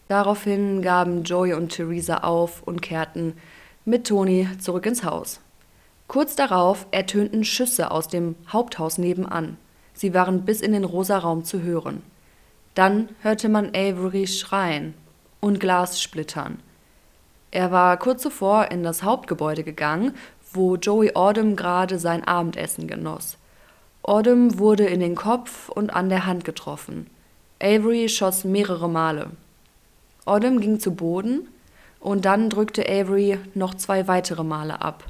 Daraufhin 0.08 0.82
gaben 0.82 1.24
Joey 1.24 1.54
und 1.54 1.70
Theresa 1.70 2.20
auf 2.20 2.64
und 2.64 2.82
kehrten 2.82 3.34
mit 3.84 4.08
Tony 4.08 4.48
zurück 4.60 4.86
ins 4.86 5.04
Haus. 5.04 5.42
Kurz 6.08 6.36
darauf 6.36 6.88
ertönten 6.92 7.44
Schüsse 7.44 7.92
aus 7.92 8.08
dem 8.08 8.36
Haupthaus 8.48 8.98
nebenan. 8.98 9.58
Sie 9.98 10.14
waren 10.14 10.46
bis 10.46 10.62
in 10.62 10.74
den 10.74 10.84
rosa 10.84 11.18
Raum 11.18 11.44
zu 11.44 11.64
hören. 11.64 12.04
Dann 12.76 13.10
hörte 13.24 13.50
man 13.50 13.70
Avery 13.70 14.28
schreien 14.28 14.94
und 15.40 15.60
Glas 15.60 16.00
splittern. 16.00 16.60
Er 17.50 17.72
war 17.72 17.98
kurz 17.98 18.22
zuvor 18.22 18.70
in 18.70 18.84
das 18.84 19.02
Hauptgebäude 19.02 19.64
gegangen, 19.64 20.14
wo 20.54 20.76
Joey 20.76 21.14
Ordem 21.16 21.56
gerade 21.56 21.98
sein 21.98 22.24
Abendessen 22.24 22.88
genoss. 22.88 23.38
Ordem 24.04 24.60
wurde 24.60 24.86
in 24.86 25.00
den 25.00 25.16
Kopf 25.16 25.70
und 25.70 25.90
an 25.90 26.10
der 26.10 26.28
Hand 26.28 26.46
getroffen. 26.46 27.10
Avery 27.60 28.08
schoss 28.08 28.44
mehrere 28.44 28.88
Male. 28.88 29.32
Ordem 30.26 30.62
ging 30.62 30.80
zu 30.80 30.94
Boden 30.94 31.48
und 32.00 32.26
dann 32.26 32.52
drückte 32.52 32.88
Avery 32.88 33.40
noch 33.56 33.74
zwei 33.74 34.08
weitere 34.08 34.44
Male 34.44 34.80
ab. 34.80 35.06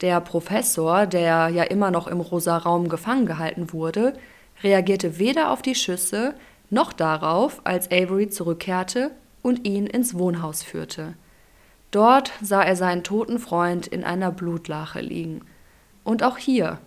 Der 0.00 0.20
Professor, 0.20 1.06
der 1.06 1.48
ja 1.48 1.62
immer 1.64 1.90
noch 1.90 2.06
im 2.06 2.20
rosa 2.20 2.56
Raum 2.56 2.88
gefangen 2.88 3.26
gehalten 3.26 3.72
wurde, 3.72 4.14
reagierte 4.62 5.18
weder 5.18 5.50
auf 5.50 5.62
die 5.62 5.74
Schüsse 5.74 6.34
noch 6.70 6.92
darauf, 6.92 7.60
als 7.64 7.90
Avery 7.90 8.28
zurückkehrte 8.30 9.10
und 9.42 9.66
ihn 9.66 9.86
ins 9.86 10.14
Wohnhaus 10.14 10.62
führte. 10.62 11.14
Dort 11.90 12.32
sah 12.40 12.62
er 12.62 12.76
seinen 12.76 13.02
toten 13.02 13.38
Freund 13.38 13.86
in 13.86 14.04
einer 14.04 14.30
Blutlache 14.30 15.00
liegen. 15.00 15.42
Und 16.04 16.22
auch 16.22 16.38
hier 16.38 16.78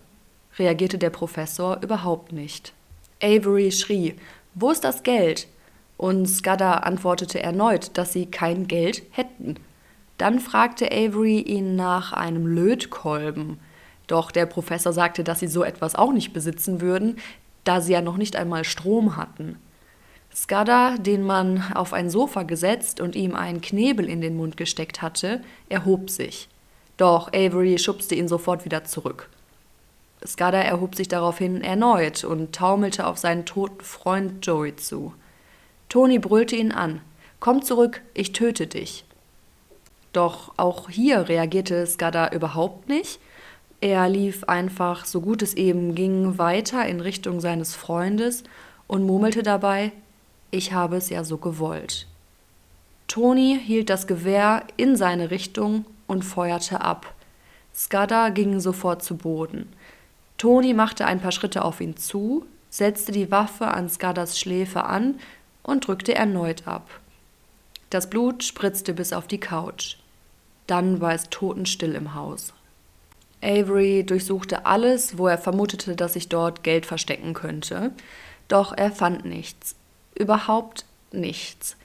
reagierte 0.57 0.97
der 0.97 1.09
Professor 1.09 1.81
überhaupt 1.81 2.31
nicht. 2.31 2.73
Avery 3.21 3.71
schrie, 3.71 4.15
wo 4.55 4.71
ist 4.71 4.83
das 4.83 5.03
Geld? 5.03 5.47
Und 5.97 6.27
Scudder 6.27 6.85
antwortete 6.85 7.41
erneut, 7.41 7.97
dass 7.97 8.13
sie 8.13 8.25
kein 8.25 8.67
Geld 8.67 9.03
hätten. 9.11 9.57
Dann 10.17 10.39
fragte 10.39 10.91
Avery 10.91 11.39
ihn 11.39 11.75
nach 11.75 12.13
einem 12.13 12.45
Lötkolben. 12.45 13.59
Doch 14.07 14.31
der 14.31 14.45
Professor 14.45 14.93
sagte, 14.93 15.23
dass 15.23 15.39
sie 15.39 15.47
so 15.47 15.63
etwas 15.63 15.95
auch 15.95 16.11
nicht 16.11 16.33
besitzen 16.33 16.81
würden, 16.81 17.17
da 17.63 17.81
sie 17.81 17.93
ja 17.93 18.01
noch 18.01 18.17
nicht 18.17 18.35
einmal 18.35 18.63
Strom 18.63 19.17
hatten. 19.17 19.57
Scudder, 20.35 20.97
den 20.97 21.23
man 21.23 21.63
auf 21.73 21.93
ein 21.93 22.09
Sofa 22.09 22.43
gesetzt 22.43 22.99
und 22.99 23.15
ihm 23.15 23.35
einen 23.35 23.61
Knebel 23.61 24.09
in 24.09 24.19
den 24.19 24.35
Mund 24.35 24.57
gesteckt 24.57 25.01
hatte, 25.01 25.41
erhob 25.69 26.09
sich. 26.09 26.49
Doch 26.97 27.27
Avery 27.33 27.77
schubste 27.77 28.15
ihn 28.15 28.27
sofort 28.27 28.65
wieder 28.65 28.83
zurück. 28.83 29.29
Scudder 30.25 30.63
erhob 30.63 30.95
sich 30.95 31.07
daraufhin 31.07 31.61
erneut 31.61 32.23
und 32.23 32.55
taumelte 32.55 33.05
auf 33.05 33.17
seinen 33.17 33.45
toten 33.45 33.83
Freund 33.83 34.45
Joey 34.45 34.75
zu. 34.75 35.13
Tony 35.89 36.17
brüllte 36.17 36.55
ihn 36.55 36.71
an. 36.71 37.01
Komm 37.39 37.61
zurück, 37.61 38.01
ich 38.13 38.31
töte 38.31 38.67
dich. 38.67 39.05
Doch 40.13 40.53
auch 40.57 40.89
hier 40.89 41.27
reagierte 41.27 41.85
Skada 41.85 42.29
überhaupt 42.29 42.87
nicht. 42.87 43.19
Er 43.81 44.07
lief 44.07 44.45
einfach, 44.45 45.05
so 45.05 45.19
gut 45.19 45.41
es 45.41 45.55
eben 45.55 45.95
ging, 45.95 46.37
weiter 46.37 46.85
in 46.85 47.01
Richtung 47.01 47.41
seines 47.41 47.75
Freundes 47.75 48.43
und 48.87 49.03
murmelte 49.05 49.43
dabei, 49.43 49.91
ich 50.51 50.71
habe 50.71 50.97
es 50.97 51.09
ja 51.09 51.23
so 51.23 51.37
gewollt. 51.37 52.07
Tony 53.07 53.59
hielt 53.61 53.89
das 53.89 54.07
Gewehr 54.07 54.63
in 54.77 54.95
seine 54.95 55.31
Richtung 55.31 55.85
und 56.07 56.23
feuerte 56.23 56.81
ab. 56.81 57.13
Skada 57.75 58.29
ging 58.29 58.59
sofort 58.59 59.03
zu 59.03 59.17
Boden. 59.17 59.73
Tony 60.37 60.73
machte 60.73 61.05
ein 61.05 61.19
paar 61.19 61.31
Schritte 61.31 61.65
auf 61.65 61.81
ihn 61.81 61.97
zu, 61.97 62.45
setzte 62.69 63.11
die 63.11 63.31
Waffe 63.31 63.67
an 63.67 63.89
Skadas 63.89 64.39
Schläfe 64.39 64.83
an 64.83 65.19
und 65.63 65.87
drückte 65.87 66.13
erneut 66.13 66.67
ab. 66.67 66.87
Das 67.89 68.09
Blut 68.09 68.43
spritzte 68.43 68.93
bis 68.93 69.11
auf 69.11 69.27
die 69.27 69.39
Couch. 69.39 69.97
Dann 70.67 71.01
war 71.01 71.13
es 71.13 71.29
totenstill 71.29 71.95
im 71.95 72.13
Haus. 72.13 72.53
Avery 73.41 74.03
durchsuchte 74.05 74.65
alles, 74.65 75.17
wo 75.17 75.27
er 75.27 75.37
vermutete, 75.37 75.95
dass 75.95 76.13
sich 76.13 76.29
dort 76.29 76.63
Geld 76.63 76.85
verstecken 76.85 77.33
könnte, 77.33 77.91
doch 78.47 78.75
er 78.75 78.91
fand 78.91 79.25
nichts. 79.25 79.75
Überhaupt 80.15 80.85
nichts. 81.11 81.75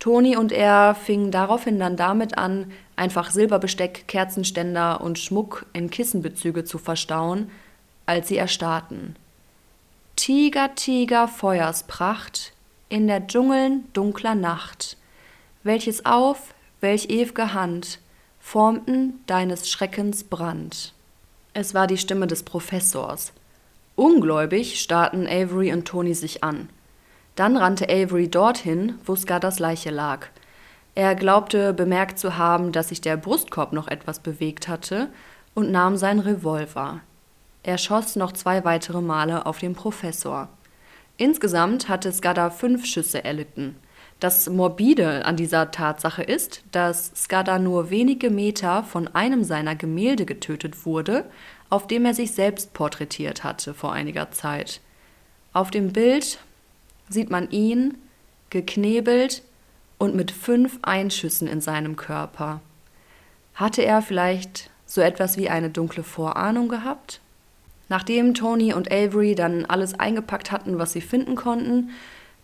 Toni 0.00 0.36
und 0.36 0.52
er 0.52 0.94
fingen 0.94 1.30
daraufhin 1.30 1.78
dann 1.78 1.96
damit 1.96 2.36
an, 2.36 2.72
einfach 2.96 3.30
Silberbesteck, 3.30 4.06
Kerzenständer 4.08 5.00
und 5.00 5.18
Schmuck 5.18 5.66
in 5.72 5.90
Kissenbezüge 5.90 6.64
zu 6.64 6.78
verstauen, 6.78 7.50
als 8.06 8.28
sie 8.28 8.36
erstarrten. 8.36 9.16
Tiger, 10.16 10.74
Tiger, 10.74 11.26
Feuerspracht, 11.26 12.52
in 12.88 13.06
der 13.06 13.26
Dschungeln 13.26 13.84
dunkler 13.92 14.34
Nacht, 14.34 14.96
welches 15.62 16.04
auf, 16.04 16.54
welch 16.80 17.06
ew'ge 17.06 17.54
Hand, 17.54 17.98
formten 18.44 19.20
deines 19.26 19.68
Schreckens 19.68 20.22
Brand. 20.22 20.92
Es 21.54 21.74
war 21.74 21.88
die 21.88 21.96
Stimme 21.96 22.28
des 22.28 22.42
Professors. 22.44 23.32
Ungläubig 23.96 24.80
starrten 24.80 25.26
Avery 25.26 25.72
und 25.72 25.86
Tony 25.86 26.14
sich 26.14 26.44
an. 26.44 26.68
Dann 27.36 27.56
rannte 27.56 27.88
Avery 27.88 28.28
dorthin, 28.28 28.98
wo 29.06 29.16
Scadas 29.16 29.58
Leiche 29.58 29.90
lag. 29.90 30.26
Er 30.94 31.16
glaubte 31.16 31.72
bemerkt 31.72 32.18
zu 32.18 32.36
haben, 32.36 32.70
dass 32.70 32.90
sich 32.90 33.00
der 33.00 33.16
Brustkorb 33.16 33.72
noch 33.72 33.88
etwas 33.88 34.20
bewegt 34.20 34.68
hatte, 34.68 35.08
und 35.54 35.72
nahm 35.72 35.96
seinen 35.96 36.20
Revolver. 36.20 37.00
Er 37.62 37.78
schoss 37.78 38.14
noch 38.14 38.32
zwei 38.32 38.64
weitere 38.64 39.00
Male 39.00 39.46
auf 39.46 39.58
den 39.58 39.74
Professor. 39.74 40.48
Insgesamt 41.16 41.88
hatte 41.88 42.12
Skada 42.12 42.50
fünf 42.50 42.84
Schüsse 42.84 43.24
erlitten. 43.24 43.74
Das 44.24 44.48
Morbide 44.48 45.26
an 45.26 45.36
dieser 45.36 45.70
Tatsache 45.70 46.22
ist, 46.22 46.62
dass 46.72 47.12
Skada 47.14 47.58
nur 47.58 47.90
wenige 47.90 48.30
Meter 48.30 48.82
von 48.82 49.06
einem 49.08 49.44
seiner 49.44 49.76
Gemälde 49.76 50.24
getötet 50.24 50.86
wurde, 50.86 51.26
auf 51.68 51.86
dem 51.86 52.06
er 52.06 52.14
sich 52.14 52.32
selbst 52.32 52.72
porträtiert 52.72 53.44
hatte 53.44 53.74
vor 53.74 53.92
einiger 53.92 54.30
Zeit. 54.30 54.80
Auf 55.52 55.70
dem 55.70 55.92
Bild 55.92 56.38
sieht 57.10 57.28
man 57.28 57.50
ihn, 57.50 57.98
geknebelt 58.48 59.42
und 59.98 60.14
mit 60.14 60.30
fünf 60.30 60.78
Einschüssen 60.80 61.46
in 61.46 61.60
seinem 61.60 61.96
Körper. 61.96 62.62
Hatte 63.54 63.84
er 63.84 64.00
vielleicht 64.00 64.70
so 64.86 65.02
etwas 65.02 65.36
wie 65.36 65.50
eine 65.50 65.68
dunkle 65.68 66.02
Vorahnung 66.02 66.70
gehabt? 66.70 67.20
Nachdem 67.90 68.32
Tony 68.32 68.72
und 68.72 68.90
Avery 68.90 69.34
dann 69.34 69.66
alles 69.66 69.92
eingepackt 70.00 70.50
hatten, 70.50 70.78
was 70.78 70.94
sie 70.94 71.02
finden 71.02 71.34
konnten, 71.34 71.90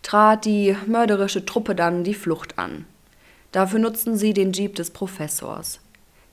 trat 0.01 0.45
die 0.45 0.75
mörderische 0.87 1.45
Truppe 1.45 1.75
dann 1.75 2.03
die 2.03 2.13
Flucht 2.13 2.57
an. 2.57 2.85
Dafür 3.51 3.79
nutzten 3.79 4.17
sie 4.17 4.33
den 4.33 4.53
Jeep 4.53 4.75
des 4.75 4.91
Professors. 4.91 5.79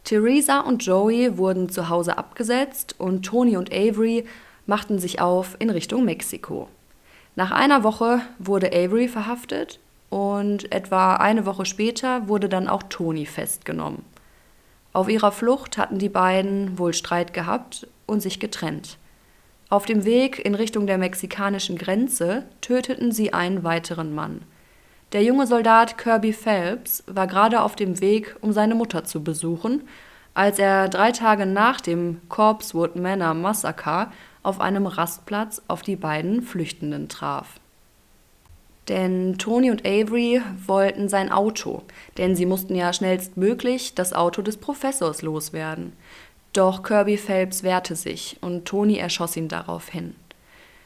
Theresa 0.05 0.61
und 0.61 0.85
Joey 0.85 1.37
wurden 1.37 1.69
zu 1.69 1.89
Hause 1.89 2.17
abgesetzt 2.17 2.95
und 2.99 3.25
Tony 3.25 3.57
und 3.57 3.73
Avery 3.73 4.25
machten 4.67 4.99
sich 4.99 5.21
auf 5.21 5.57
in 5.59 5.71
Richtung 5.71 6.05
Mexiko. 6.05 6.69
Nach 7.37 7.51
einer 7.51 7.85
Woche 7.85 8.21
wurde 8.39 8.73
Avery 8.73 9.09
verhaftet 9.09 9.81
und 10.11 10.73
etwa 10.73 11.17
eine 11.17 11.45
Woche 11.47 11.67
später 11.67 12.29
wurde 12.29 12.49
dann 12.49 12.69
auch 12.69 12.83
Tony 12.85 13.27
festgenommen. 13.27 14.05
Auf 14.93 15.09
ihrer 15.09 15.33
Flucht 15.33 15.77
hatten 15.79 15.99
die 15.99 16.09
beiden 16.09 16.79
wohl 16.79 16.95
Streit 16.95 17.35
gehabt 17.35 17.87
und 18.07 18.21
sich 18.21 18.41
getrennt. 18.41 18.99
Auf 19.71 19.85
dem 19.85 20.07
Weg 20.07 20.43
in 20.43 20.55
Richtung 20.55 20.87
der 20.87 20.97
mexikanischen 20.97 21.77
Grenze 21.77 22.47
töteten 22.63 23.13
sie 23.13 23.35
einen 23.35 23.65
weiteren 23.65 24.15
Mann. 24.15 24.43
Der 25.13 25.23
junge 25.23 25.47
Soldat 25.47 25.99
Kirby 25.99 26.33
Phelps 26.33 27.05
war 27.07 27.27
gerade 27.27 27.61
auf 27.61 27.77
dem 27.77 28.01
Weg, 28.01 28.37
um 28.41 28.53
seine 28.53 28.75
Mutter 28.75 29.05
zu 29.05 29.23
besuchen, 29.23 29.83
als 30.33 30.59
er 30.59 30.89
drei 30.89 31.13
Tage 31.13 31.45
nach 31.45 31.83
dem 31.83 32.21
Corpswood 32.31 32.97
Manor 32.97 33.35
Massaker 33.35 34.11
auf 34.43 34.59
einem 34.61 34.87
Rastplatz 34.87 35.61
auf 35.69 35.83
die 35.83 35.97
beiden 35.97 36.41
Flüchtenden 36.43 37.11
traf. 37.11 37.61
Denn 38.89 39.37
Tony 39.37 39.71
und 39.71 39.87
Avery 39.87 40.41
wollten 40.67 41.11
sein 41.11 41.31
Auto, 41.31 41.83
denn 42.17 42.37
sie 42.37 42.47
mussten 42.47 42.75
ja 42.75 42.95
schnellstmöglich 42.95 43.95
das 43.95 44.15
Auto 44.15 44.41
des 44.41 44.57
Professors 44.57 45.21
loswerden. 45.21 45.93
Doch 46.53 46.83
Kirby 46.83 47.17
Phelps 47.17 47.63
wehrte 47.63 47.95
sich 47.95 48.37
und 48.41 48.65
Tony 48.65 48.97
erschoss 48.97 49.37
ihn 49.37 49.49
daraufhin. 49.49 50.15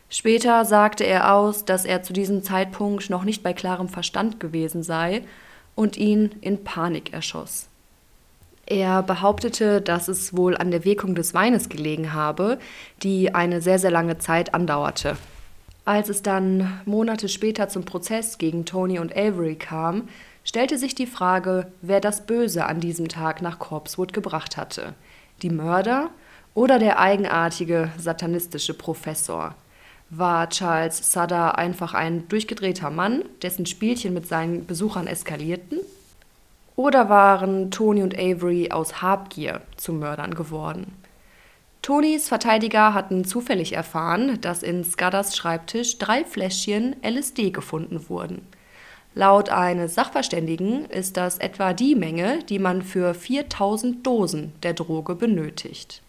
Später 0.09 0.65
sagte 0.65 1.05
er 1.05 1.35
aus, 1.35 1.65
dass 1.65 1.85
er 1.85 2.03
zu 2.03 2.13
diesem 2.13 2.43
Zeitpunkt 2.43 3.09
noch 3.09 3.25
nicht 3.25 3.43
bei 3.43 3.55
klarem 3.55 3.89
Verstand 3.89 4.41
gewesen 4.41 4.83
sei 4.83 5.23
und 5.75 5.97
ihn 5.97 6.35
in 6.43 6.65
Panik 6.65 7.13
erschoss. 7.15 7.69
Er 8.67 9.03
behauptete, 9.03 9.81
dass 9.81 10.09
es 10.09 10.37
wohl 10.37 10.57
an 10.57 10.71
der 10.71 10.85
Wirkung 10.85 11.15
des 11.15 11.35
Weines 11.35 11.69
gelegen 11.69 12.13
habe, 12.13 12.59
die 13.03 13.35
eine 13.35 13.61
sehr, 13.61 13.79
sehr 13.79 13.91
lange 13.91 14.19
Zeit 14.19 14.55
andauerte. 14.55 15.17
Als 15.85 16.09
es 16.09 16.23
dann 16.23 16.81
Monate 16.85 17.29
später 17.29 17.69
zum 17.69 17.85
Prozess 17.85 18.39
gegen 18.39 18.65
Tony 18.65 18.99
und 18.99 19.17
Avery 19.17 19.57
kam, 19.57 20.09
stellte 20.45 20.79
sich 20.79 20.95
die 20.95 21.07
Frage, 21.07 21.73
wer 21.81 22.01
das 22.01 22.27
Böse 22.27 22.67
an 22.67 22.81
diesem 22.81 23.09
Tag 23.09 23.43
nach 23.43 23.59
Corpswood 23.59 24.13
gebracht 24.13 24.57
hatte. 24.57 24.95
Die 25.43 25.51
Mörder 25.51 26.11
oder 26.55 26.79
der 26.79 27.01
eigenartige 27.01 27.91
satanistische 27.99 28.75
Professor? 28.75 29.55
War 30.09 30.49
Charles 30.49 31.13
Sutter 31.13 31.59
einfach 31.59 31.95
ein 31.95 32.29
durchgedrehter 32.29 32.91
Mann, 32.91 33.25
dessen 33.43 33.67
Spielchen 33.67 34.15
mit 34.15 34.29
seinen 34.29 34.67
Besuchern 34.67 35.09
eskalierten? 35.09 35.81
Oder 36.77 37.09
waren 37.09 37.71
Tony 37.73 38.03
und 38.03 38.15
Avery 38.15 38.71
aus 38.71 39.03
Habgier 39.03 39.63
zu 39.77 39.93
Mördern 39.93 40.35
geworden? 40.35 40.93
Tonys 41.83 42.29
Verteidiger 42.29 42.95
hatten 42.95 43.25
zufällig 43.25 43.73
erfahren, 43.73 44.41
dass 44.41 44.63
in 44.63 44.85
Scadders 44.85 45.37
Schreibtisch 45.37 45.99
drei 45.99 46.25
Fläschchen 46.25 46.95
LSD 47.03 47.51
gefunden 47.51 48.09
wurden. 48.09 48.47
Laut 49.15 49.51
eines 49.51 49.95
Sachverständigen 49.95 50.87
ist 50.87 51.19
das 51.19 51.37
etwa 51.39 51.75
die 51.75 51.95
Menge, 51.95 52.39
die 52.49 52.59
man 52.59 52.81
für 52.81 53.13
4000 53.13 54.07
Dosen 54.07 54.53
der 54.63 54.73
Droge 54.73 55.15
benötigt. 55.15 56.03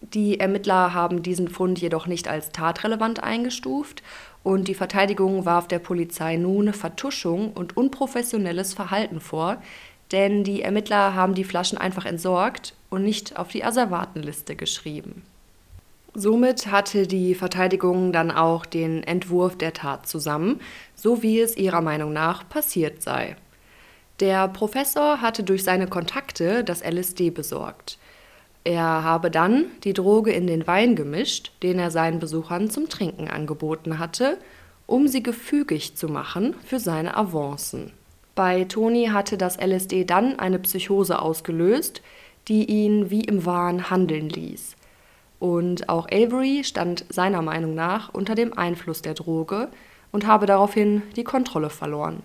Die 0.00 0.38
Ermittler 0.38 0.94
haben 0.94 1.22
diesen 1.22 1.48
Fund 1.48 1.80
jedoch 1.80 2.06
nicht 2.06 2.28
als 2.28 2.52
tatrelevant 2.52 3.22
eingestuft 3.22 4.02
und 4.44 4.68
die 4.68 4.74
Verteidigung 4.74 5.44
warf 5.44 5.66
der 5.66 5.80
Polizei 5.80 6.36
nun 6.36 6.72
Vertuschung 6.72 7.52
und 7.52 7.76
unprofessionelles 7.76 8.74
Verhalten 8.74 9.20
vor, 9.20 9.60
denn 10.12 10.44
die 10.44 10.62
Ermittler 10.62 11.14
haben 11.14 11.34
die 11.34 11.44
Flaschen 11.44 11.78
einfach 11.78 12.06
entsorgt 12.06 12.74
und 12.90 13.02
nicht 13.02 13.36
auf 13.38 13.48
die 13.48 13.64
Asservatenliste 13.64 14.54
geschrieben. 14.54 15.22
Somit 16.14 16.66
hatte 16.66 17.06
die 17.06 17.34
Verteidigung 17.34 18.12
dann 18.12 18.30
auch 18.30 18.66
den 18.66 19.04
Entwurf 19.04 19.56
der 19.56 19.72
Tat 19.72 20.08
zusammen, 20.08 20.60
so 20.96 21.22
wie 21.22 21.40
es 21.40 21.56
ihrer 21.56 21.82
Meinung 21.82 22.12
nach 22.12 22.48
passiert 22.48 23.02
sei. 23.02 23.36
Der 24.18 24.48
Professor 24.48 25.20
hatte 25.20 25.44
durch 25.44 25.62
seine 25.62 25.86
Kontakte 25.86 26.64
das 26.64 26.82
LSD 26.82 27.30
besorgt. 27.30 27.98
Er 28.64 28.82
habe 28.82 29.30
dann 29.30 29.66
die 29.84 29.94
Droge 29.94 30.32
in 30.32 30.46
den 30.46 30.66
Wein 30.66 30.94
gemischt, 30.96 31.52
den 31.62 31.78
er 31.78 31.90
seinen 31.90 32.18
Besuchern 32.18 32.68
zum 32.68 32.88
Trinken 32.88 33.28
angeboten 33.28 33.98
hatte, 33.98 34.36
um 34.86 35.08
sie 35.08 35.22
gefügig 35.22 35.96
zu 35.96 36.08
machen 36.08 36.54
für 36.64 36.80
seine 36.80 37.16
Avancen. 37.16 37.92
Bei 38.34 38.64
Toni 38.64 39.06
hatte 39.06 39.38
das 39.38 39.58
LSD 39.58 40.04
dann 40.04 40.38
eine 40.38 40.58
Psychose 40.58 41.20
ausgelöst, 41.20 42.02
die 42.48 42.64
ihn 42.64 43.10
wie 43.10 43.22
im 43.22 43.46
Wahn 43.46 43.90
handeln 43.90 44.28
ließ. 44.28 44.76
Und 45.40 45.88
auch 45.88 46.06
Avery 46.12 46.62
stand 46.62 47.04
seiner 47.08 47.42
Meinung 47.42 47.74
nach 47.74 48.14
unter 48.14 48.36
dem 48.36 48.56
Einfluss 48.56 49.02
der 49.02 49.14
Droge 49.14 49.68
und 50.12 50.26
habe 50.26 50.46
daraufhin 50.46 51.02
die 51.16 51.24
Kontrolle 51.24 51.70
verloren. 51.70 52.22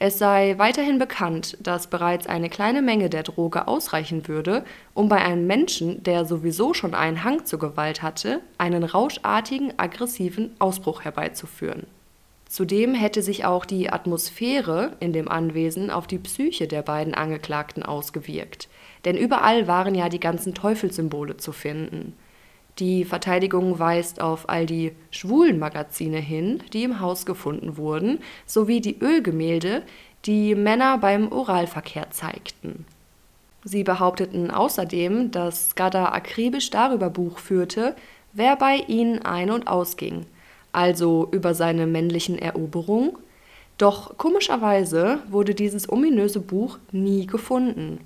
Es 0.00 0.18
sei 0.18 0.54
weiterhin 0.58 0.98
bekannt, 0.98 1.56
dass 1.60 1.86
bereits 1.86 2.26
eine 2.26 2.48
kleine 2.48 2.82
Menge 2.82 3.08
der 3.08 3.22
Droge 3.22 3.68
ausreichen 3.68 4.26
würde, 4.26 4.64
um 4.92 5.08
bei 5.08 5.22
einem 5.22 5.46
Menschen, 5.46 6.02
der 6.02 6.24
sowieso 6.24 6.74
schon 6.74 6.94
einen 6.94 7.22
Hang 7.22 7.44
zur 7.44 7.60
Gewalt 7.60 8.02
hatte, 8.02 8.40
einen 8.58 8.82
rauschartigen, 8.82 9.72
aggressiven 9.76 10.56
Ausbruch 10.58 11.04
herbeizuführen. 11.04 11.86
Zudem 12.54 12.94
hätte 12.94 13.20
sich 13.20 13.44
auch 13.44 13.64
die 13.64 13.90
Atmosphäre 13.90 14.92
in 15.00 15.12
dem 15.12 15.28
Anwesen 15.28 15.90
auf 15.90 16.06
die 16.06 16.20
Psyche 16.20 16.68
der 16.68 16.82
beiden 16.82 17.12
Angeklagten 17.12 17.82
ausgewirkt, 17.82 18.68
denn 19.04 19.16
überall 19.16 19.66
waren 19.66 19.96
ja 19.96 20.08
die 20.08 20.20
ganzen 20.20 20.54
Teufelssymbole 20.54 21.36
zu 21.36 21.50
finden. 21.50 22.12
Die 22.78 23.04
Verteidigung 23.04 23.80
weist 23.80 24.20
auf 24.20 24.48
all 24.48 24.66
die 24.66 24.92
schwulen 25.10 25.58
Magazine 25.58 26.18
hin, 26.18 26.62
die 26.72 26.84
im 26.84 27.00
Haus 27.00 27.26
gefunden 27.26 27.76
wurden, 27.76 28.20
sowie 28.46 28.80
die 28.80 29.00
Ölgemälde, 29.00 29.82
die 30.24 30.54
Männer 30.54 30.98
beim 30.98 31.32
Oralverkehr 31.32 32.12
zeigten. 32.12 32.86
Sie 33.64 33.82
behaupteten 33.82 34.52
außerdem, 34.52 35.32
dass 35.32 35.70
Skada 35.70 36.12
akribisch 36.12 36.70
darüber 36.70 37.10
Buch 37.10 37.40
führte, 37.40 37.96
wer 38.32 38.54
bei 38.54 38.76
ihnen 38.86 39.22
ein- 39.22 39.50
und 39.50 39.66
ausging, 39.66 40.26
also 40.74 41.28
über 41.30 41.54
seine 41.54 41.86
männlichen 41.86 42.38
Eroberungen, 42.38 43.12
Doch 43.76 44.16
komischerweise 44.18 45.18
wurde 45.28 45.54
dieses 45.54 45.88
ominöse 45.88 46.40
Buch 46.40 46.78
nie 46.92 47.26
gefunden. 47.26 47.98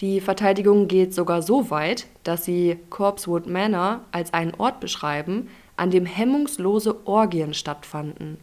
Die 0.00 0.20
Verteidigung 0.20 0.88
geht 0.88 1.14
sogar 1.14 1.42
so 1.42 1.70
weit, 1.70 2.06
dass 2.22 2.44
sie 2.44 2.78
Corpsewood 2.90 3.46
Manor 3.46 4.00
als 4.12 4.34
einen 4.34 4.54
Ort 4.54 4.80
beschreiben, 4.80 5.48
an 5.76 5.90
dem 5.90 6.04
hemmungslose 6.04 7.06
Orgien 7.06 7.54
stattfanden. 7.54 8.38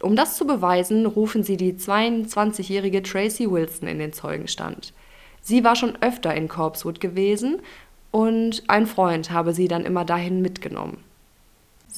Um 0.00 0.16
das 0.16 0.36
zu 0.36 0.46
beweisen, 0.46 1.06
rufen 1.06 1.42
sie 1.42 1.56
die 1.56 1.72
22-jährige 1.72 3.02
Tracy 3.02 3.50
Wilson 3.50 3.88
in 3.88 3.98
den 3.98 4.12
Zeugenstand. 4.12 4.92
Sie 5.40 5.64
war 5.64 5.76
schon 5.76 5.96
öfter 6.02 6.34
in 6.34 6.48
Corpsewood 6.48 7.00
gewesen 7.00 7.60
und 8.10 8.62
ein 8.68 8.86
Freund 8.86 9.30
habe 9.30 9.52
sie 9.52 9.66
dann 9.66 9.84
immer 9.84 10.04
dahin 10.04 10.40
mitgenommen. 10.40 10.98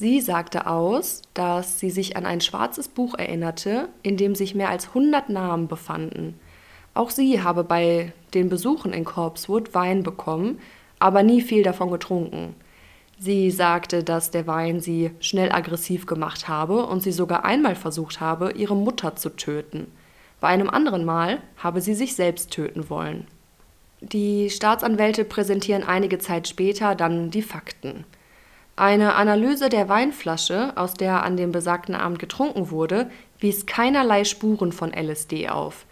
Sie 0.01 0.19
sagte 0.19 0.65
aus, 0.65 1.21
dass 1.35 1.79
sie 1.79 1.91
sich 1.91 2.17
an 2.17 2.25
ein 2.25 2.41
schwarzes 2.41 2.87
Buch 2.87 3.13
erinnerte, 3.19 3.87
in 4.01 4.17
dem 4.17 4.33
sich 4.33 4.55
mehr 4.55 4.69
als 4.69 4.87
100 4.87 5.29
Namen 5.29 5.67
befanden. 5.67 6.39
Auch 6.95 7.11
sie 7.11 7.43
habe 7.43 7.63
bei 7.63 8.11
den 8.33 8.49
Besuchen 8.49 8.93
in 8.93 9.05
Corpsewood 9.05 9.75
Wein 9.75 10.01
bekommen, 10.01 10.57
aber 10.97 11.21
nie 11.21 11.39
viel 11.39 11.61
davon 11.61 11.91
getrunken. 11.91 12.55
Sie 13.19 13.51
sagte, 13.51 14.03
dass 14.03 14.31
der 14.31 14.47
Wein 14.47 14.79
sie 14.79 15.11
schnell 15.19 15.51
aggressiv 15.51 16.07
gemacht 16.07 16.47
habe 16.47 16.87
und 16.87 17.03
sie 17.03 17.11
sogar 17.11 17.45
einmal 17.45 17.75
versucht 17.75 18.19
habe, 18.19 18.53
ihre 18.53 18.75
Mutter 18.75 19.15
zu 19.15 19.29
töten. 19.29 19.85
Bei 20.39 20.47
einem 20.47 20.71
anderen 20.71 21.05
Mal 21.05 21.43
habe 21.57 21.79
sie 21.79 21.93
sich 21.93 22.15
selbst 22.15 22.49
töten 22.49 22.89
wollen. 22.89 23.27
Die 23.99 24.49
Staatsanwälte 24.49 25.25
präsentieren 25.25 25.83
einige 25.83 26.17
Zeit 26.17 26.47
später 26.47 26.95
dann 26.95 27.29
die 27.29 27.43
Fakten. 27.43 28.03
Eine 28.81 29.13
Analyse 29.13 29.69
der 29.69 29.89
Weinflasche, 29.89 30.73
aus 30.75 30.95
der 30.95 31.21
an 31.21 31.37
dem 31.37 31.51
besagten 31.51 31.93
Abend 31.93 32.17
getrunken 32.17 32.71
wurde, 32.71 33.11
wies 33.37 33.67
keinerlei 33.67 34.23
Spuren 34.23 34.71
von 34.71 34.91
LSD 34.91 35.49
auf. 35.49 35.85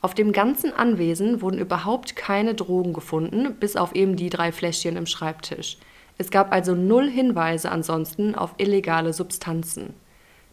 Auf 0.00 0.14
dem 0.14 0.32
ganzen 0.32 0.72
Anwesen 0.72 1.42
wurden 1.42 1.58
überhaupt 1.58 2.16
keine 2.16 2.54
Drogen 2.54 2.94
gefunden, 2.94 3.56
bis 3.60 3.76
auf 3.76 3.94
eben 3.94 4.16
die 4.16 4.30
drei 4.30 4.52
Fläschchen 4.52 4.96
im 4.96 5.04
Schreibtisch. 5.04 5.76
Es 6.16 6.30
gab 6.30 6.50
also 6.50 6.74
null 6.74 7.10
Hinweise 7.10 7.70
ansonsten 7.70 8.34
auf 8.34 8.54
illegale 8.56 9.12
Substanzen. 9.12 9.92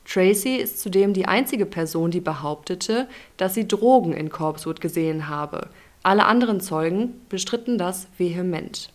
Tracy 0.04 0.58
ist 0.58 0.82
zudem 0.82 1.13
die 1.13 1.30
einzige 1.30 1.65
Person, 1.65 2.12
die 2.12 2.19
behauptete, 2.19 3.08
dass 3.38 3.54
sie 3.54 3.65
Drogen 3.65 4.12
in 4.12 4.30
Corpsewood 4.30 4.82
gesehen 4.82 5.30
habe. 5.30 5.69
Alle 6.04 6.26
anderen 6.26 6.60
Zeugen 6.60 7.21
bestritten 7.30 7.78
das 7.78 8.10
vehement. 8.17 8.91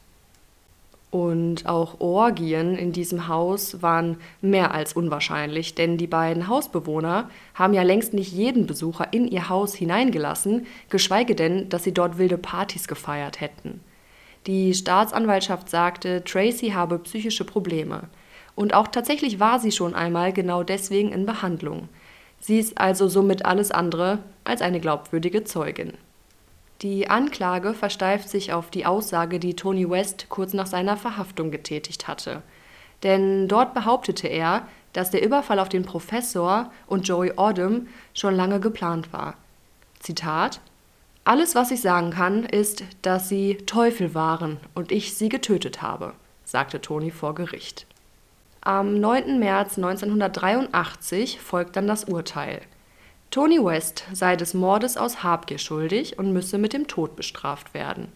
Und 1.13 1.67
auch 1.67 2.01
Orgien 2.01 2.75
in 2.75 2.93
diesem 2.93 3.29
Haus 3.29 3.83
waren 3.83 4.17
mehr 4.41 4.73
als 4.73 4.95
unwahrscheinlich, 4.95 5.75
denn 5.75 5.99
die 5.99 6.07
beiden 6.07 6.49
Hausbewohner 6.49 7.29
haben 7.53 7.75
ja 7.75 7.83
längst 7.83 8.15
nicht 8.15 8.33
jeden 8.33 8.67
Besucher 8.67 9.13
in 9.13 9.29
ihr 9.29 9.51
Haus 9.51 9.75
hineingelassen, 9.75 10.67
geschweige 10.89 11.35
denn, 11.35 11.69
dass 11.69 11.85
sie 11.85 11.93
dort 11.93 12.17
wilde 12.17 12.39
Partys 12.39 12.89
gefeiert 12.89 13.43
hätten. 13.43 13.81
Die 14.47 14.73
Staatsanwaltschaft 14.73 15.69
sagte, 15.69 16.25
Tracy 16.25 16.71
habe 16.71 16.99
psychische 17.01 17.45
Probleme. 17.45 18.09
Und 18.55 18.73
auch 18.73 18.89
tatsächlich 18.89 19.39
war 19.39 19.61
sie 19.61 19.71
schon 19.71 19.95
einmal 19.95 20.33
genau 20.33 20.63
deswegen 20.63 21.13
in 21.13 21.27
Behandlung. 21.27 21.91
Sie 22.41 22.59
ist 22.59 22.79
also 22.79 23.09
somit 23.09 23.45
alles 23.45 23.71
andere 23.71 24.21
als 24.45 24.63
eine 24.63 24.81
glaubwürdige 24.81 25.45
Zeugin. 25.45 25.93
Die 26.83 27.09
Anklage 27.09 27.75
versteift 27.75 28.29
sich 28.29 28.53
auf 28.53 28.71
die 28.71 28.87
Aussage, 28.87 29.39
die 29.39 29.55
Tony 29.55 29.89
West 29.89 30.27
kurz 30.29 30.53
nach 30.53 30.67
seiner 30.67 30.97
Verhaftung 30.97 31.53
getätigt 31.53 32.09
hatte. 32.09 32.43
Denn 33.05 33.47
dort 33.47 33.73
behauptete 33.73 34.27
er, 34.27 34.67
dass 34.93 35.11
der 35.11 35.25
Überfall 35.25 35.61
auf 35.61 35.69
den 35.69 35.85
Professor 35.85 36.73
und 36.89 37.07
Joey 37.07 37.33
Odom 37.37 37.87
schon 38.15 38.35
lange 38.35 38.59
geplant 38.59 39.13
war. 39.13 39.35
Zitat 40.01 40.61
Alles, 41.25 41.55
was 41.55 41.71
ich 41.71 41.81
sagen 41.81 42.11
kann, 42.11 42.45
ist, 42.45 42.83
dass 43.03 43.29
sie 43.29 43.59
Teufel 43.59 44.15
waren 44.17 44.59
und 44.75 44.91
ich 44.91 45.15
sie 45.15 45.29
getötet 45.29 45.83
habe, 45.83 46.15
sagte 46.45 46.81
Tony 46.81 47.13
vor 47.13 47.37
Gericht. 47.37 47.87
Am 48.61 48.99
9. 48.99 49.39
März 49.39 49.77
1983 49.79 51.41
folgt 51.41 51.77
dann 51.77 51.87
das 51.87 52.05
Urteil. 52.05 52.61
Tony 53.33 53.65
West 53.65 54.05
sei 54.13 54.37
des 54.37 54.53
Mordes 54.53 54.99
aus 54.99 55.23
Habgier 55.23 55.57
schuldig 55.57 56.19
und 56.19 56.35
müsse 56.35 56.59
mit 56.59 56.75
dem 56.75 56.87
Tod 56.87 57.17
bestraft 57.17 57.73
werden. 57.73 58.09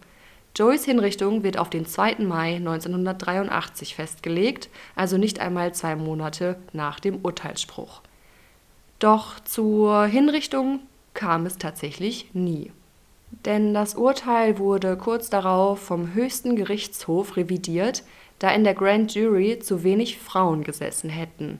Joeys 0.55 0.85
Hinrichtung 0.85 1.41
wird 1.41 1.57
auf 1.57 1.71
den 1.71 1.87
2. 1.87 2.17
Mai 2.19 2.57
1983 2.57 3.95
festgelegt, 3.95 4.69
also 4.95 5.17
nicht 5.17 5.39
einmal 5.39 5.73
zwei 5.73 5.95
Monate 5.95 6.57
nach 6.71 6.99
dem 6.99 7.25
Urteilsspruch. 7.25 8.01
Doch 8.99 9.39
zur 9.39 10.05
Hinrichtung 10.05 10.81
kam 11.15 11.47
es 11.47 11.57
tatsächlich 11.57 12.29
nie. 12.33 12.71
Denn 13.43 13.73
das 13.73 13.95
Urteil 13.95 14.59
wurde 14.59 14.97
kurz 14.97 15.31
darauf 15.31 15.79
vom 15.79 16.13
höchsten 16.13 16.55
Gerichtshof 16.55 17.37
revidiert, 17.37 18.03
da 18.37 18.51
in 18.51 18.63
der 18.63 18.75
Grand 18.75 19.15
Jury 19.15 19.57
zu 19.57 19.83
wenig 19.83 20.19
Frauen 20.19 20.63
gesessen 20.63 21.09
hätten. 21.09 21.59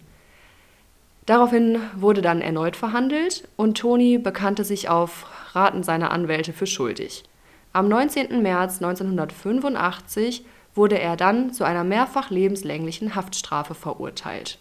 Daraufhin 1.28 1.82
wurde 1.96 2.22
dann 2.22 2.40
erneut 2.40 2.78
verhandelt 2.78 3.48
und 3.58 3.78
Tony 3.78 4.18
bekannte 4.18 4.64
sich 4.64 4.88
auf 4.88 5.26
Raten 5.54 5.84
seiner 5.84 6.12
Anwälte 6.12 6.54
für 6.54 6.66
schuldig. 6.66 7.26
Am 7.74 7.90
19. 7.90 8.42
März 8.42 8.82
1985 8.82 10.46
wurde 10.74 10.98
er 11.00 11.18
dann 11.18 11.52
zu 11.52 11.66
einer 11.66 11.84
mehrfach 11.84 12.30
lebenslänglichen 12.30 13.14
Haftstrafe 13.14 13.76
verurteilt. 13.76 14.58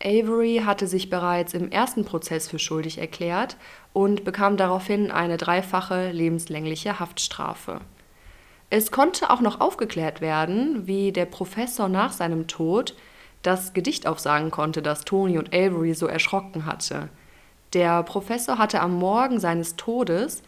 Avery 0.00 0.62
hatte 0.64 0.86
sich 0.86 1.10
bereits 1.10 1.52
im 1.52 1.72
ersten 1.72 2.04
Prozess 2.04 2.48
für 2.48 2.60
schuldig 2.60 2.98
erklärt 2.98 3.56
und 3.92 4.22
bekam 4.22 4.56
daraufhin 4.56 5.10
eine 5.10 5.36
dreifache 5.36 6.12
lebenslängliche 6.12 7.00
Haftstrafe. 7.00 7.80
Es 8.70 8.92
konnte 8.92 9.30
auch 9.30 9.40
noch 9.40 9.60
aufgeklärt 9.60 10.20
werden, 10.20 10.86
wie 10.86 11.10
der 11.10 11.24
Professor 11.24 11.88
nach 11.88 12.12
seinem 12.12 12.46
Tod 12.46 12.94
das 13.42 13.72
Gedicht 13.72 14.06
aufsagen 14.06 14.50
konnte, 14.50 14.82
das 14.82 15.04
Tony 15.04 15.38
und 15.38 15.54
Avery 15.54 15.94
so 15.94 16.06
erschrocken 16.06 16.66
hatte. 16.66 17.08
Der 17.72 18.02
Professor 18.02 18.58
hatte 18.58 18.80
am 18.80 18.94
Morgen 18.94 19.40
seines 19.40 19.76
Todes 19.76 20.42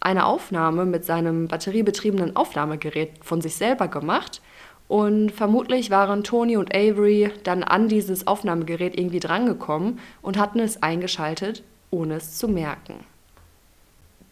eine 0.00 0.26
Aufnahme 0.26 0.84
mit 0.84 1.04
seinem 1.04 1.48
batteriebetriebenen 1.48 2.36
Aufnahmegerät 2.36 3.12
von 3.22 3.40
sich 3.40 3.56
selber 3.56 3.88
gemacht 3.88 4.40
und 4.86 5.32
vermutlich 5.32 5.90
waren 5.90 6.24
Tony 6.24 6.56
und 6.56 6.74
Avery 6.74 7.30
dann 7.42 7.62
an 7.62 7.88
dieses 7.88 8.26
Aufnahmegerät 8.26 8.98
irgendwie 8.98 9.20
drangekommen 9.20 9.98
und 10.22 10.38
hatten 10.38 10.60
es 10.60 10.82
eingeschaltet, 10.82 11.62
ohne 11.90 12.16
es 12.16 12.38
zu 12.38 12.48
merken. 12.48 12.94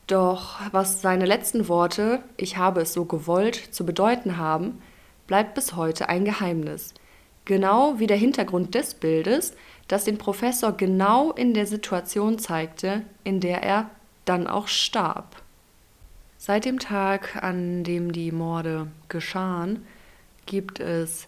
Doch 0.07 0.61
was 0.71 1.03
seine 1.03 1.27
letzten 1.27 1.69
Worte, 1.69 2.21
ich 2.37 2.57
habe 2.57 2.83
es 2.83 2.93
so 2.93 3.05
gewollt, 3.05 3.57
zu 3.57 3.85
bedeuten 3.85 4.37
haben, 4.37 4.81
bleibt 5.27 5.55
bis 5.55 5.75
heute 5.75 6.09
ein 6.09 6.25
Geheimnis 6.25 6.95
genau 7.47 7.99
wie 7.99 8.07
der 8.07 8.19
Hintergrund 8.19 8.75
des 8.75 8.95
Bildes, 8.95 9.55
das 9.89 10.05
den 10.05 10.19
Professor 10.19 10.73
genau 10.73 11.33
in 11.33 11.55
der 11.55 11.67
Situation 11.67 12.39
zeigte, 12.39 13.03
in 13.25 13.41
der 13.41 13.63
er 13.63 13.91
dann 14.27 14.47
auch 14.47 14.69
starb. 14.69 15.37
Seit 16.37 16.65
dem 16.67 16.79
Tag, 16.79 17.43
an 17.43 17.83
dem 17.83 18.13
die 18.13 18.31
Morde 18.31 18.89
geschahen, 19.09 19.87
gibt 20.45 20.81
es 20.81 21.27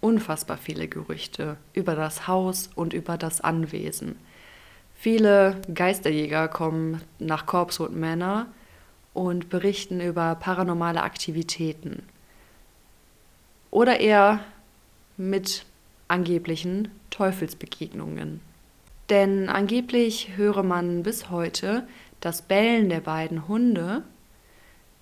unfassbar 0.00 0.56
viele 0.56 0.88
Gerüchte 0.88 1.56
über 1.74 1.94
das 1.94 2.26
Haus 2.26 2.70
und 2.74 2.92
über 2.94 3.18
das 3.18 3.40
Anwesen. 3.40 4.16
Viele 4.96 5.60
Geisterjäger 5.72 6.48
kommen 6.48 7.02
nach 7.18 7.46
Corpsewood 7.46 7.94
Manor 7.94 8.46
und 9.14 9.48
berichten 9.48 10.00
über 10.00 10.34
paranormale 10.36 11.02
Aktivitäten. 11.02 12.02
Oder 13.70 14.00
eher 14.00 14.40
mit 15.18 15.66
angeblichen 16.08 16.88
Teufelsbegegnungen. 17.10 18.40
Denn 19.10 19.48
angeblich 19.48 20.36
höre 20.36 20.62
man 20.62 21.02
bis 21.02 21.30
heute 21.30 21.86
das 22.20 22.42
Bellen 22.42 22.88
der 22.88 23.00
beiden 23.00 23.48
Hunde 23.48 24.02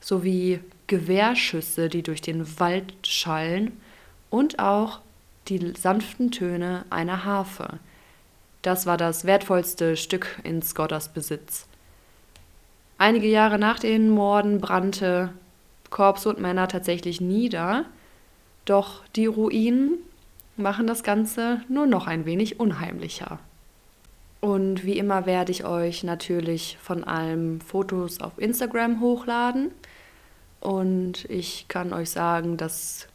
sowie 0.00 0.61
Gewehrschüsse, 0.87 1.88
die 1.88 2.02
durch 2.02 2.20
den 2.20 2.59
Wald 2.61 2.94
schallen 3.07 3.72
und 4.31 4.59
auch 4.59 5.00
die 5.48 5.72
sanften 5.76 6.31
Töne 6.31 6.85
einer 6.90 7.24
Harfe. 7.24 7.79
Das 8.62 8.87
war 8.87 8.96
das 8.96 9.24
wertvollste 9.24 9.96
Stück 9.96 10.40
in 10.42 10.62
Scotters 10.62 11.09
Besitz. 11.09 11.66
Einige 12.98 13.29
Jahre 13.29 13.59
nach 13.59 13.79
den 13.79 14.11
Morden 14.11 14.61
brannte 14.61 15.31
Korps 15.90 16.26
und 16.26 16.40
Männer 16.40 16.66
tatsächlich 16.66 17.20
nieder, 17.20 17.85
doch 18.66 19.02
die 19.16 19.26
Ruinen 19.26 19.94
machen 20.57 20.87
das 20.87 21.02
Ganze 21.02 21.62
nur 21.68 21.87
noch 21.87 22.07
ein 22.07 22.26
wenig 22.26 22.61
unheimlicher. 22.61 23.38
Und 24.40 24.85
wie 24.85 24.98
immer 24.98 25.26
werde 25.26 25.52
ich 25.52 25.64
euch 25.64 26.05
natürlich 26.05 26.79
von 26.81 27.05
allem 27.05 27.61
Fotos 27.61 28.20
auf 28.20 28.38
Instagram 28.38 29.00
hochladen. 29.00 29.70
Und 30.61 31.24
ich 31.31 31.66
kann 31.68 31.92
euch 31.92 32.11
sagen, 32.11 32.57
dass 32.57 33.09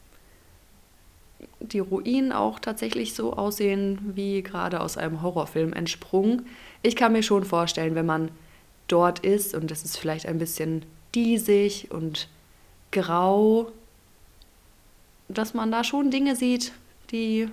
die 1.59 1.79
Ruinen 1.79 2.31
auch 2.31 2.59
tatsächlich 2.59 3.13
so 3.13 3.33
aussehen 3.33 4.13
wie 4.15 4.41
gerade 4.41 4.79
aus 4.81 4.97
einem 4.97 5.21
Horrorfilm 5.21 5.73
entsprungen. 5.73 6.47
Ich 6.81 6.95
kann 6.95 7.13
mir 7.13 7.23
schon 7.23 7.43
vorstellen, 7.43 7.95
wenn 7.95 8.05
man 8.05 8.31
dort 8.87 9.19
ist 9.19 9.55
und 9.55 9.71
es 9.71 9.83
ist 9.83 9.97
vielleicht 9.97 10.25
ein 10.25 10.37
bisschen 10.37 10.83
diesig 11.13 11.89
und 11.91 12.27
grau, 12.91 13.71
dass 15.33 15.53
man 15.53 15.71
da 15.71 15.83
schon 15.83 16.11
Dinge 16.11 16.35
sieht, 16.35 16.71
die 17.11 17.47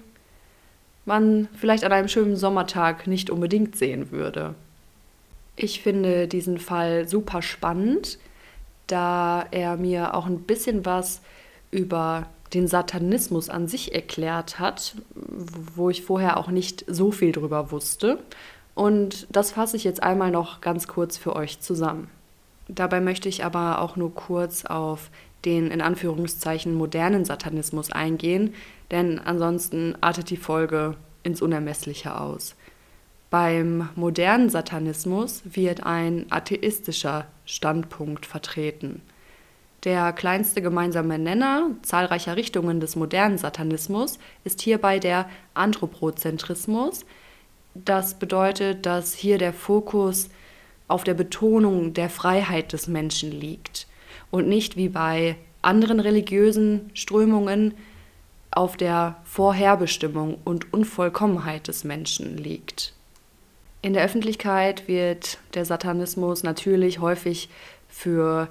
man 1.05 1.49
vielleicht 1.55 1.85
an 1.85 1.93
einem 1.93 2.09
schönen 2.09 2.37
Sommertag 2.37 3.07
nicht 3.07 3.31
unbedingt 3.31 3.77
sehen 3.77 4.11
würde. 4.11 4.55
Ich 5.57 5.81
finde 5.81 6.29
diesen 6.29 6.59
Fall 6.59 7.09
super 7.09 7.43
spannend, 7.43 8.19
da 8.87 9.47
er 9.51 9.77
mir 9.77 10.15
auch 10.15 10.27
ein 10.27 10.43
bisschen 10.43 10.85
was 10.85 11.21
über 11.71 12.29
den 12.55 12.69
Satanismus 12.69 13.51
an 13.51 13.69
sich 13.69 13.95
erklärt 13.95 14.59
hat, 14.59 14.95
wo 15.75 15.91
ich 15.91 16.03
vorher 16.03 16.37
auch 16.39 16.49
nicht 16.49 16.85
so 16.87 17.11
viel 17.11 17.33
drüber 17.33 17.71
wusste. 17.71 18.19
Und 18.75 19.27
das 19.31 19.51
fasse 19.51 19.77
ich 19.77 19.85
jetzt 19.85 20.03
einmal 20.03 20.31
noch 20.31 20.61
ganz 20.61 20.87
kurz 20.87 21.19
für 21.19 21.35
euch 21.35 21.61
zusammen. 21.61 22.09
Dabei 22.69 23.01
möchte 23.01 23.29
ich 23.29 23.45
aber 23.45 23.81
auch 23.81 23.97
nur 23.97 24.15
kurz 24.15 24.65
auf 24.65 25.11
den 25.45 25.71
in 25.71 25.81
Anführungszeichen 25.81 26.75
modernen 26.75 27.25
Satanismus 27.25 27.93
eingehen, 27.93 28.55
denn 28.91 29.19
ansonsten 29.19 29.97
artet 30.01 30.31
die 30.31 30.37
Folge 30.37 30.97
ins 31.23 31.43
Unermessliche 31.43 32.19
aus. 32.19 32.57
Beim 33.31 33.91
modernen 33.95 34.49
Satanismus 34.49 35.43
wird 35.45 35.85
ein 35.85 36.27
atheistischer 36.31 37.27
Standpunkt 37.45 38.25
vertreten. 38.25 39.03
Der 39.85 40.13
kleinste 40.13 40.63
gemeinsame 40.63 41.19
Nenner 41.19 41.71
zahlreicher 41.83 42.37
Richtungen 42.37 42.81
des 42.81 42.97
modernen 42.97 43.39
Satanismus 43.39 44.19
ist 44.45 44.61
hierbei 44.63 44.99
der 44.99 45.29
Anthropozentrismus. 45.55 47.05
Das 47.75 48.15
bedeutet, 48.15 48.87
dass 48.87 49.13
hier 49.13 49.39
der 49.39 49.53
Fokus 49.53 50.31
auf 50.89 51.05
der 51.05 51.15
Betonung 51.15 51.93
der 51.93 52.11
Freiheit 52.11 52.73
des 52.73 52.89
Menschen 52.89 53.31
liegt 53.31 53.88
und 54.31 54.49
nicht 54.49 54.77
wie 54.77 54.89
bei 54.89 55.37
anderen 55.63 56.01
religiösen 56.01 56.91
Strömungen 56.95 57.75
auf 58.51 58.77
der 58.77 59.17
Vorherbestimmung 59.25 60.39
und 60.45 60.73
Unvollkommenheit 60.73 61.69
des 61.69 61.85
Menschen 61.85 62.39
liegt. 62.39 62.95
In 63.83 63.93
der 63.93 64.05
Öffentlichkeit 64.05 64.89
wird 64.89 65.39
der 65.55 65.65
Satanismus 65.65 66.43
natürlich 66.43 67.01
häufig 67.01 67.49
für 67.89 68.49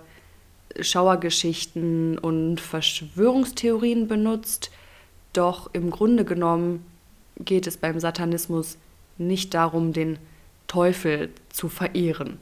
Schauergeschichten 0.79 2.17
und 2.17 2.59
Verschwörungstheorien 2.61 4.07
benutzt, 4.07 4.71
doch 5.33 5.69
im 5.73 5.91
Grunde 5.91 6.23
genommen 6.23 6.85
geht 7.39 7.67
es 7.67 7.77
beim 7.77 7.99
Satanismus 7.99 8.77
nicht 9.17 9.53
darum, 9.53 9.93
den 9.93 10.17
Teufel 10.67 11.29
zu 11.49 11.69
verehren. 11.69 12.39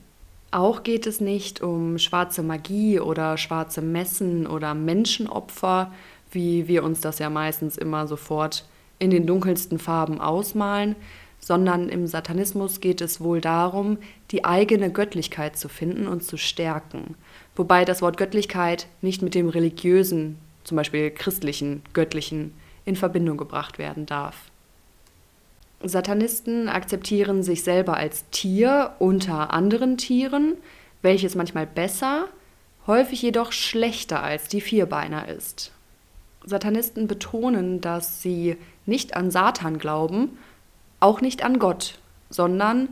Auch 0.56 0.84
geht 0.84 1.06
es 1.06 1.20
nicht 1.20 1.60
um 1.60 1.98
schwarze 1.98 2.42
Magie 2.42 3.02
oder 3.02 3.38
schwarze 3.38 3.82
Messen 3.82 4.48
oder 4.48 4.74
Menschenopfer, 4.74 5.92
wie 6.32 6.70
wir 6.70 6.86
uns 6.86 7.02
das 7.02 7.20
ja 7.20 7.30
meistens 7.30 7.78
immer 7.78 8.08
sofort 8.08 8.64
in 8.98 9.10
den 9.10 9.28
dunkelsten 9.28 9.80
Farben 9.80 10.22
ausmalen, 10.22 10.96
sondern 11.42 11.90
im 11.90 12.08
Satanismus 12.08 12.80
geht 12.80 13.02
es 13.02 13.20
wohl 13.20 13.42
darum, 13.42 13.98
die 14.32 14.46
eigene 14.46 14.90
Göttlichkeit 14.90 15.58
zu 15.58 15.68
finden 15.68 16.08
und 16.08 16.24
zu 16.24 16.38
stärken. 16.38 17.16
Wobei 17.58 17.84
das 17.84 18.02
Wort 18.02 18.16
Göttlichkeit 18.16 18.88
nicht 19.02 19.22
mit 19.22 19.36
dem 19.36 19.50
religiösen, 19.50 20.38
zum 20.64 20.78
Beispiel 20.78 21.12
christlichen, 21.12 21.82
göttlichen, 21.92 22.54
in 22.86 22.96
Verbindung 22.96 23.36
gebracht 23.36 23.78
werden 23.78 24.06
darf. 24.06 24.38
Satanisten 25.84 26.70
akzeptieren 26.70 27.44
sich 27.44 27.64
selber 27.64 27.98
als 27.98 28.30
Tier 28.32 28.96
unter 29.00 29.54
anderen 29.54 29.98
Tieren, 29.98 30.54
welches 31.02 31.36
manchmal 31.36 31.68
besser, 31.68 32.28
häufig 32.88 33.22
jedoch 33.22 33.52
schlechter 33.52 34.24
als 34.24 34.48
die 34.48 34.62
Vierbeiner 34.62 35.28
ist. 35.28 35.72
Satanisten 36.44 37.08
betonen, 37.08 37.82
dass 37.82 38.22
sie 38.22 38.58
nicht 38.86 39.16
an 39.16 39.32
Satan 39.32 39.80
glauben, 39.80 40.38
auch 41.00 41.22
nicht 41.22 41.44
an 41.44 41.60
Gott, 41.60 42.00
sondern 42.30 42.90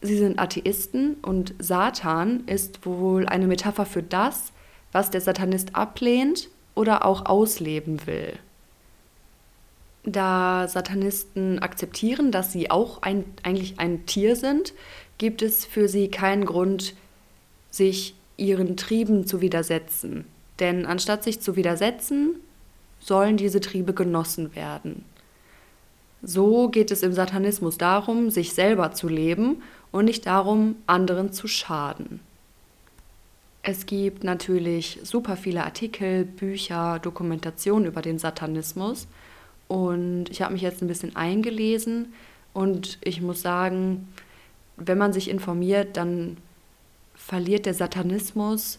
sie 0.00 0.18
sind 0.18 0.38
Atheisten 0.38 1.14
und 1.22 1.54
Satan 1.58 2.44
ist 2.46 2.84
wohl 2.84 3.26
eine 3.26 3.46
Metapher 3.46 3.86
für 3.86 4.02
das, 4.02 4.52
was 4.90 5.10
der 5.10 5.20
Satanist 5.20 5.74
ablehnt 5.74 6.48
oder 6.74 7.04
auch 7.04 7.26
ausleben 7.26 8.06
will. 8.06 8.38
Da 10.04 10.66
Satanisten 10.68 11.60
akzeptieren, 11.60 12.32
dass 12.32 12.52
sie 12.52 12.70
auch 12.70 13.02
ein, 13.02 13.24
eigentlich 13.42 13.78
ein 13.78 14.04
Tier 14.06 14.34
sind, 14.34 14.74
gibt 15.18 15.42
es 15.42 15.64
für 15.64 15.88
sie 15.88 16.08
keinen 16.08 16.44
Grund, 16.44 16.94
sich 17.70 18.14
ihren 18.36 18.76
Trieben 18.76 19.26
zu 19.26 19.40
widersetzen. 19.40 20.24
Denn 20.58 20.86
anstatt 20.86 21.22
sich 21.22 21.40
zu 21.40 21.56
widersetzen, 21.56 22.34
sollen 22.98 23.36
diese 23.36 23.60
Triebe 23.60 23.94
genossen 23.94 24.54
werden. 24.56 25.04
So 26.22 26.68
geht 26.68 26.90
es 26.90 27.02
im 27.02 27.12
Satanismus 27.12 27.78
darum, 27.78 28.30
sich 28.30 28.52
selber 28.54 28.92
zu 28.92 29.08
leben 29.08 29.62
und 29.90 30.04
nicht 30.04 30.26
darum, 30.26 30.76
anderen 30.86 31.32
zu 31.32 31.48
schaden. 31.48 32.20
Es 33.62 33.86
gibt 33.86 34.24
natürlich 34.24 34.98
super 35.04 35.36
viele 35.36 35.64
Artikel, 35.64 36.24
Bücher, 36.24 36.98
Dokumentationen 37.00 37.86
über 37.86 38.02
den 38.02 38.18
Satanismus 38.18 39.06
und 39.68 40.26
ich 40.30 40.42
habe 40.42 40.52
mich 40.52 40.62
jetzt 40.62 40.82
ein 40.82 40.88
bisschen 40.88 41.16
eingelesen 41.16 42.12
und 42.52 42.98
ich 43.02 43.20
muss 43.20 43.42
sagen, 43.42 44.08
wenn 44.76 44.98
man 44.98 45.12
sich 45.12 45.30
informiert, 45.30 45.96
dann 45.96 46.36
verliert 47.14 47.66
der 47.66 47.74
Satanismus 47.74 48.78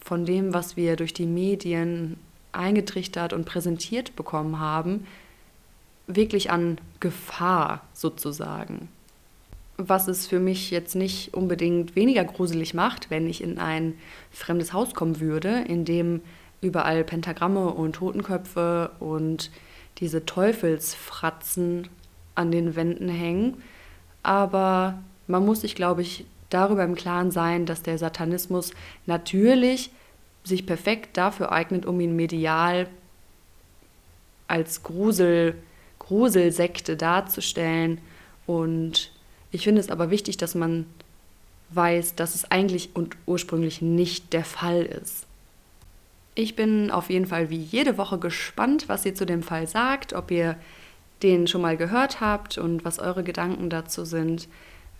von 0.00 0.24
dem, 0.24 0.52
was 0.52 0.76
wir 0.76 0.96
durch 0.96 1.14
die 1.14 1.26
Medien 1.26 2.16
eingetrichtert 2.52 3.32
und 3.32 3.44
präsentiert 3.44 4.16
bekommen 4.16 4.58
haben, 4.58 5.06
wirklich 6.06 6.50
an 6.50 6.78
Gefahr 6.98 7.82
sozusagen. 7.92 8.88
Was 9.76 10.08
es 10.08 10.26
für 10.26 10.40
mich 10.40 10.70
jetzt 10.70 10.94
nicht 10.94 11.32
unbedingt 11.32 11.96
weniger 11.96 12.24
gruselig 12.24 12.74
macht, 12.74 13.10
wenn 13.10 13.28
ich 13.28 13.42
in 13.42 13.58
ein 13.58 13.94
fremdes 14.30 14.72
Haus 14.72 14.94
kommen 14.94 15.20
würde, 15.20 15.64
in 15.68 15.84
dem 15.84 16.20
überall 16.60 17.04
Pentagramme 17.04 17.68
und 17.70 17.94
Totenköpfe 17.94 18.90
und 19.00 19.50
diese 19.98 20.24
Teufelsfratzen 20.26 21.88
an 22.34 22.50
den 22.50 22.76
Wänden 22.76 23.08
hängen. 23.08 23.62
Aber 24.22 24.98
man 25.26 25.44
muss 25.44 25.62
sich, 25.62 25.74
glaube 25.74 26.02
ich, 26.02 26.24
darüber 26.50 26.84
im 26.84 26.94
Klaren 26.94 27.30
sein, 27.30 27.66
dass 27.66 27.82
der 27.82 27.98
Satanismus 27.98 28.72
natürlich 29.06 29.90
sich 30.44 30.66
perfekt 30.66 31.16
dafür 31.16 31.52
eignet, 31.52 31.86
um 31.86 32.00
ihn 32.00 32.16
medial 32.16 32.88
als 34.48 34.82
Grusel, 34.82 35.54
Gruselsekte 35.98 36.96
darzustellen. 36.96 38.00
Und 38.46 39.12
ich 39.52 39.64
finde 39.64 39.80
es 39.80 39.90
aber 39.90 40.10
wichtig, 40.10 40.36
dass 40.38 40.54
man 40.54 40.86
weiß, 41.70 42.16
dass 42.16 42.34
es 42.34 42.50
eigentlich 42.50 42.90
und 42.94 43.16
ursprünglich 43.26 43.80
nicht 43.80 44.32
der 44.32 44.44
Fall 44.44 44.82
ist. 44.82 45.26
Ich 46.40 46.56
bin 46.56 46.90
auf 46.90 47.10
jeden 47.10 47.26
Fall 47.26 47.50
wie 47.50 47.58
jede 47.58 47.98
Woche 47.98 48.16
gespannt, 48.16 48.88
was 48.88 49.04
ihr 49.04 49.14
zu 49.14 49.26
dem 49.26 49.42
Fall 49.42 49.66
sagt, 49.66 50.14
ob 50.14 50.30
ihr 50.30 50.56
den 51.22 51.46
schon 51.46 51.60
mal 51.60 51.76
gehört 51.76 52.22
habt 52.22 52.56
und 52.56 52.82
was 52.82 52.98
eure 52.98 53.22
Gedanken 53.22 53.68
dazu 53.68 54.06
sind. 54.06 54.48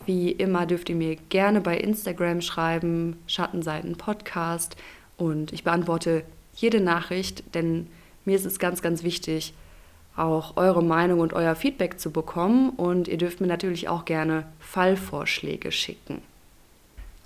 Wie 0.05 0.33
immer 0.33 0.67
dürft 0.67 0.91
ihr 0.91 0.97
mir 0.97 1.17
gerne 1.17 1.63
bei 1.63 1.79
Instagram 1.79 2.43
schreiben, 2.43 3.17
Schattenseiten 3.27 3.97
Podcast 3.97 4.77
und 5.17 5.55
ich 5.55 5.65
beantworte 5.65 6.25
jede 6.57 6.83
Nachricht, 6.83 7.55
denn 7.55 7.87
mir 8.27 8.37
ist 8.37 8.45
es 8.45 8.59
ganz, 8.59 8.83
ganz 8.83 9.03
wichtig, 9.03 9.55
auch 10.17 10.59
eure 10.59 10.85
Meinung 10.85 11.21
und 11.21 11.33
euer 11.33 11.55
Feedback 11.55 11.99
zu 11.99 12.11
bekommen 12.11 12.69
und 12.69 13.09
ihr 13.09 13.17
dürft 13.17 13.41
mir 13.41 13.47
natürlich 13.47 13.89
auch 13.89 14.05
gerne 14.05 14.45
Fallvorschläge 14.59 15.73
schicken. 15.73 16.21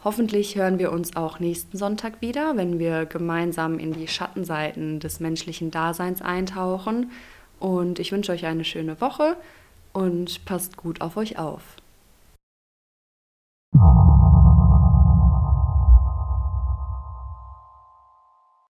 Hoffentlich 0.05 0.55
hören 0.55 0.79
wir 0.79 0.93
uns 0.93 1.17
auch 1.17 1.41
nächsten 1.41 1.79
Sonntag 1.79 2.21
wieder, 2.21 2.59
wenn 2.59 2.79
wir 2.79 3.07
gemeinsam 3.07 3.79
in 3.79 3.95
die 3.95 4.07
Schattenseiten 4.07 5.01
des 5.01 5.19
menschlichen 5.19 5.71
Daseins 5.71 6.21
eintauchen. 6.21 7.11
Und 7.59 7.99
ich 7.99 8.13
wünsche 8.13 8.33
euch 8.33 8.45
eine 8.45 8.67
schöne 8.67 9.01
Woche 9.01 9.39
und 9.95 10.45
passt 10.45 10.77
gut 10.77 11.01
auf 11.01 11.17
euch 11.17 11.39
auf. 11.39 11.63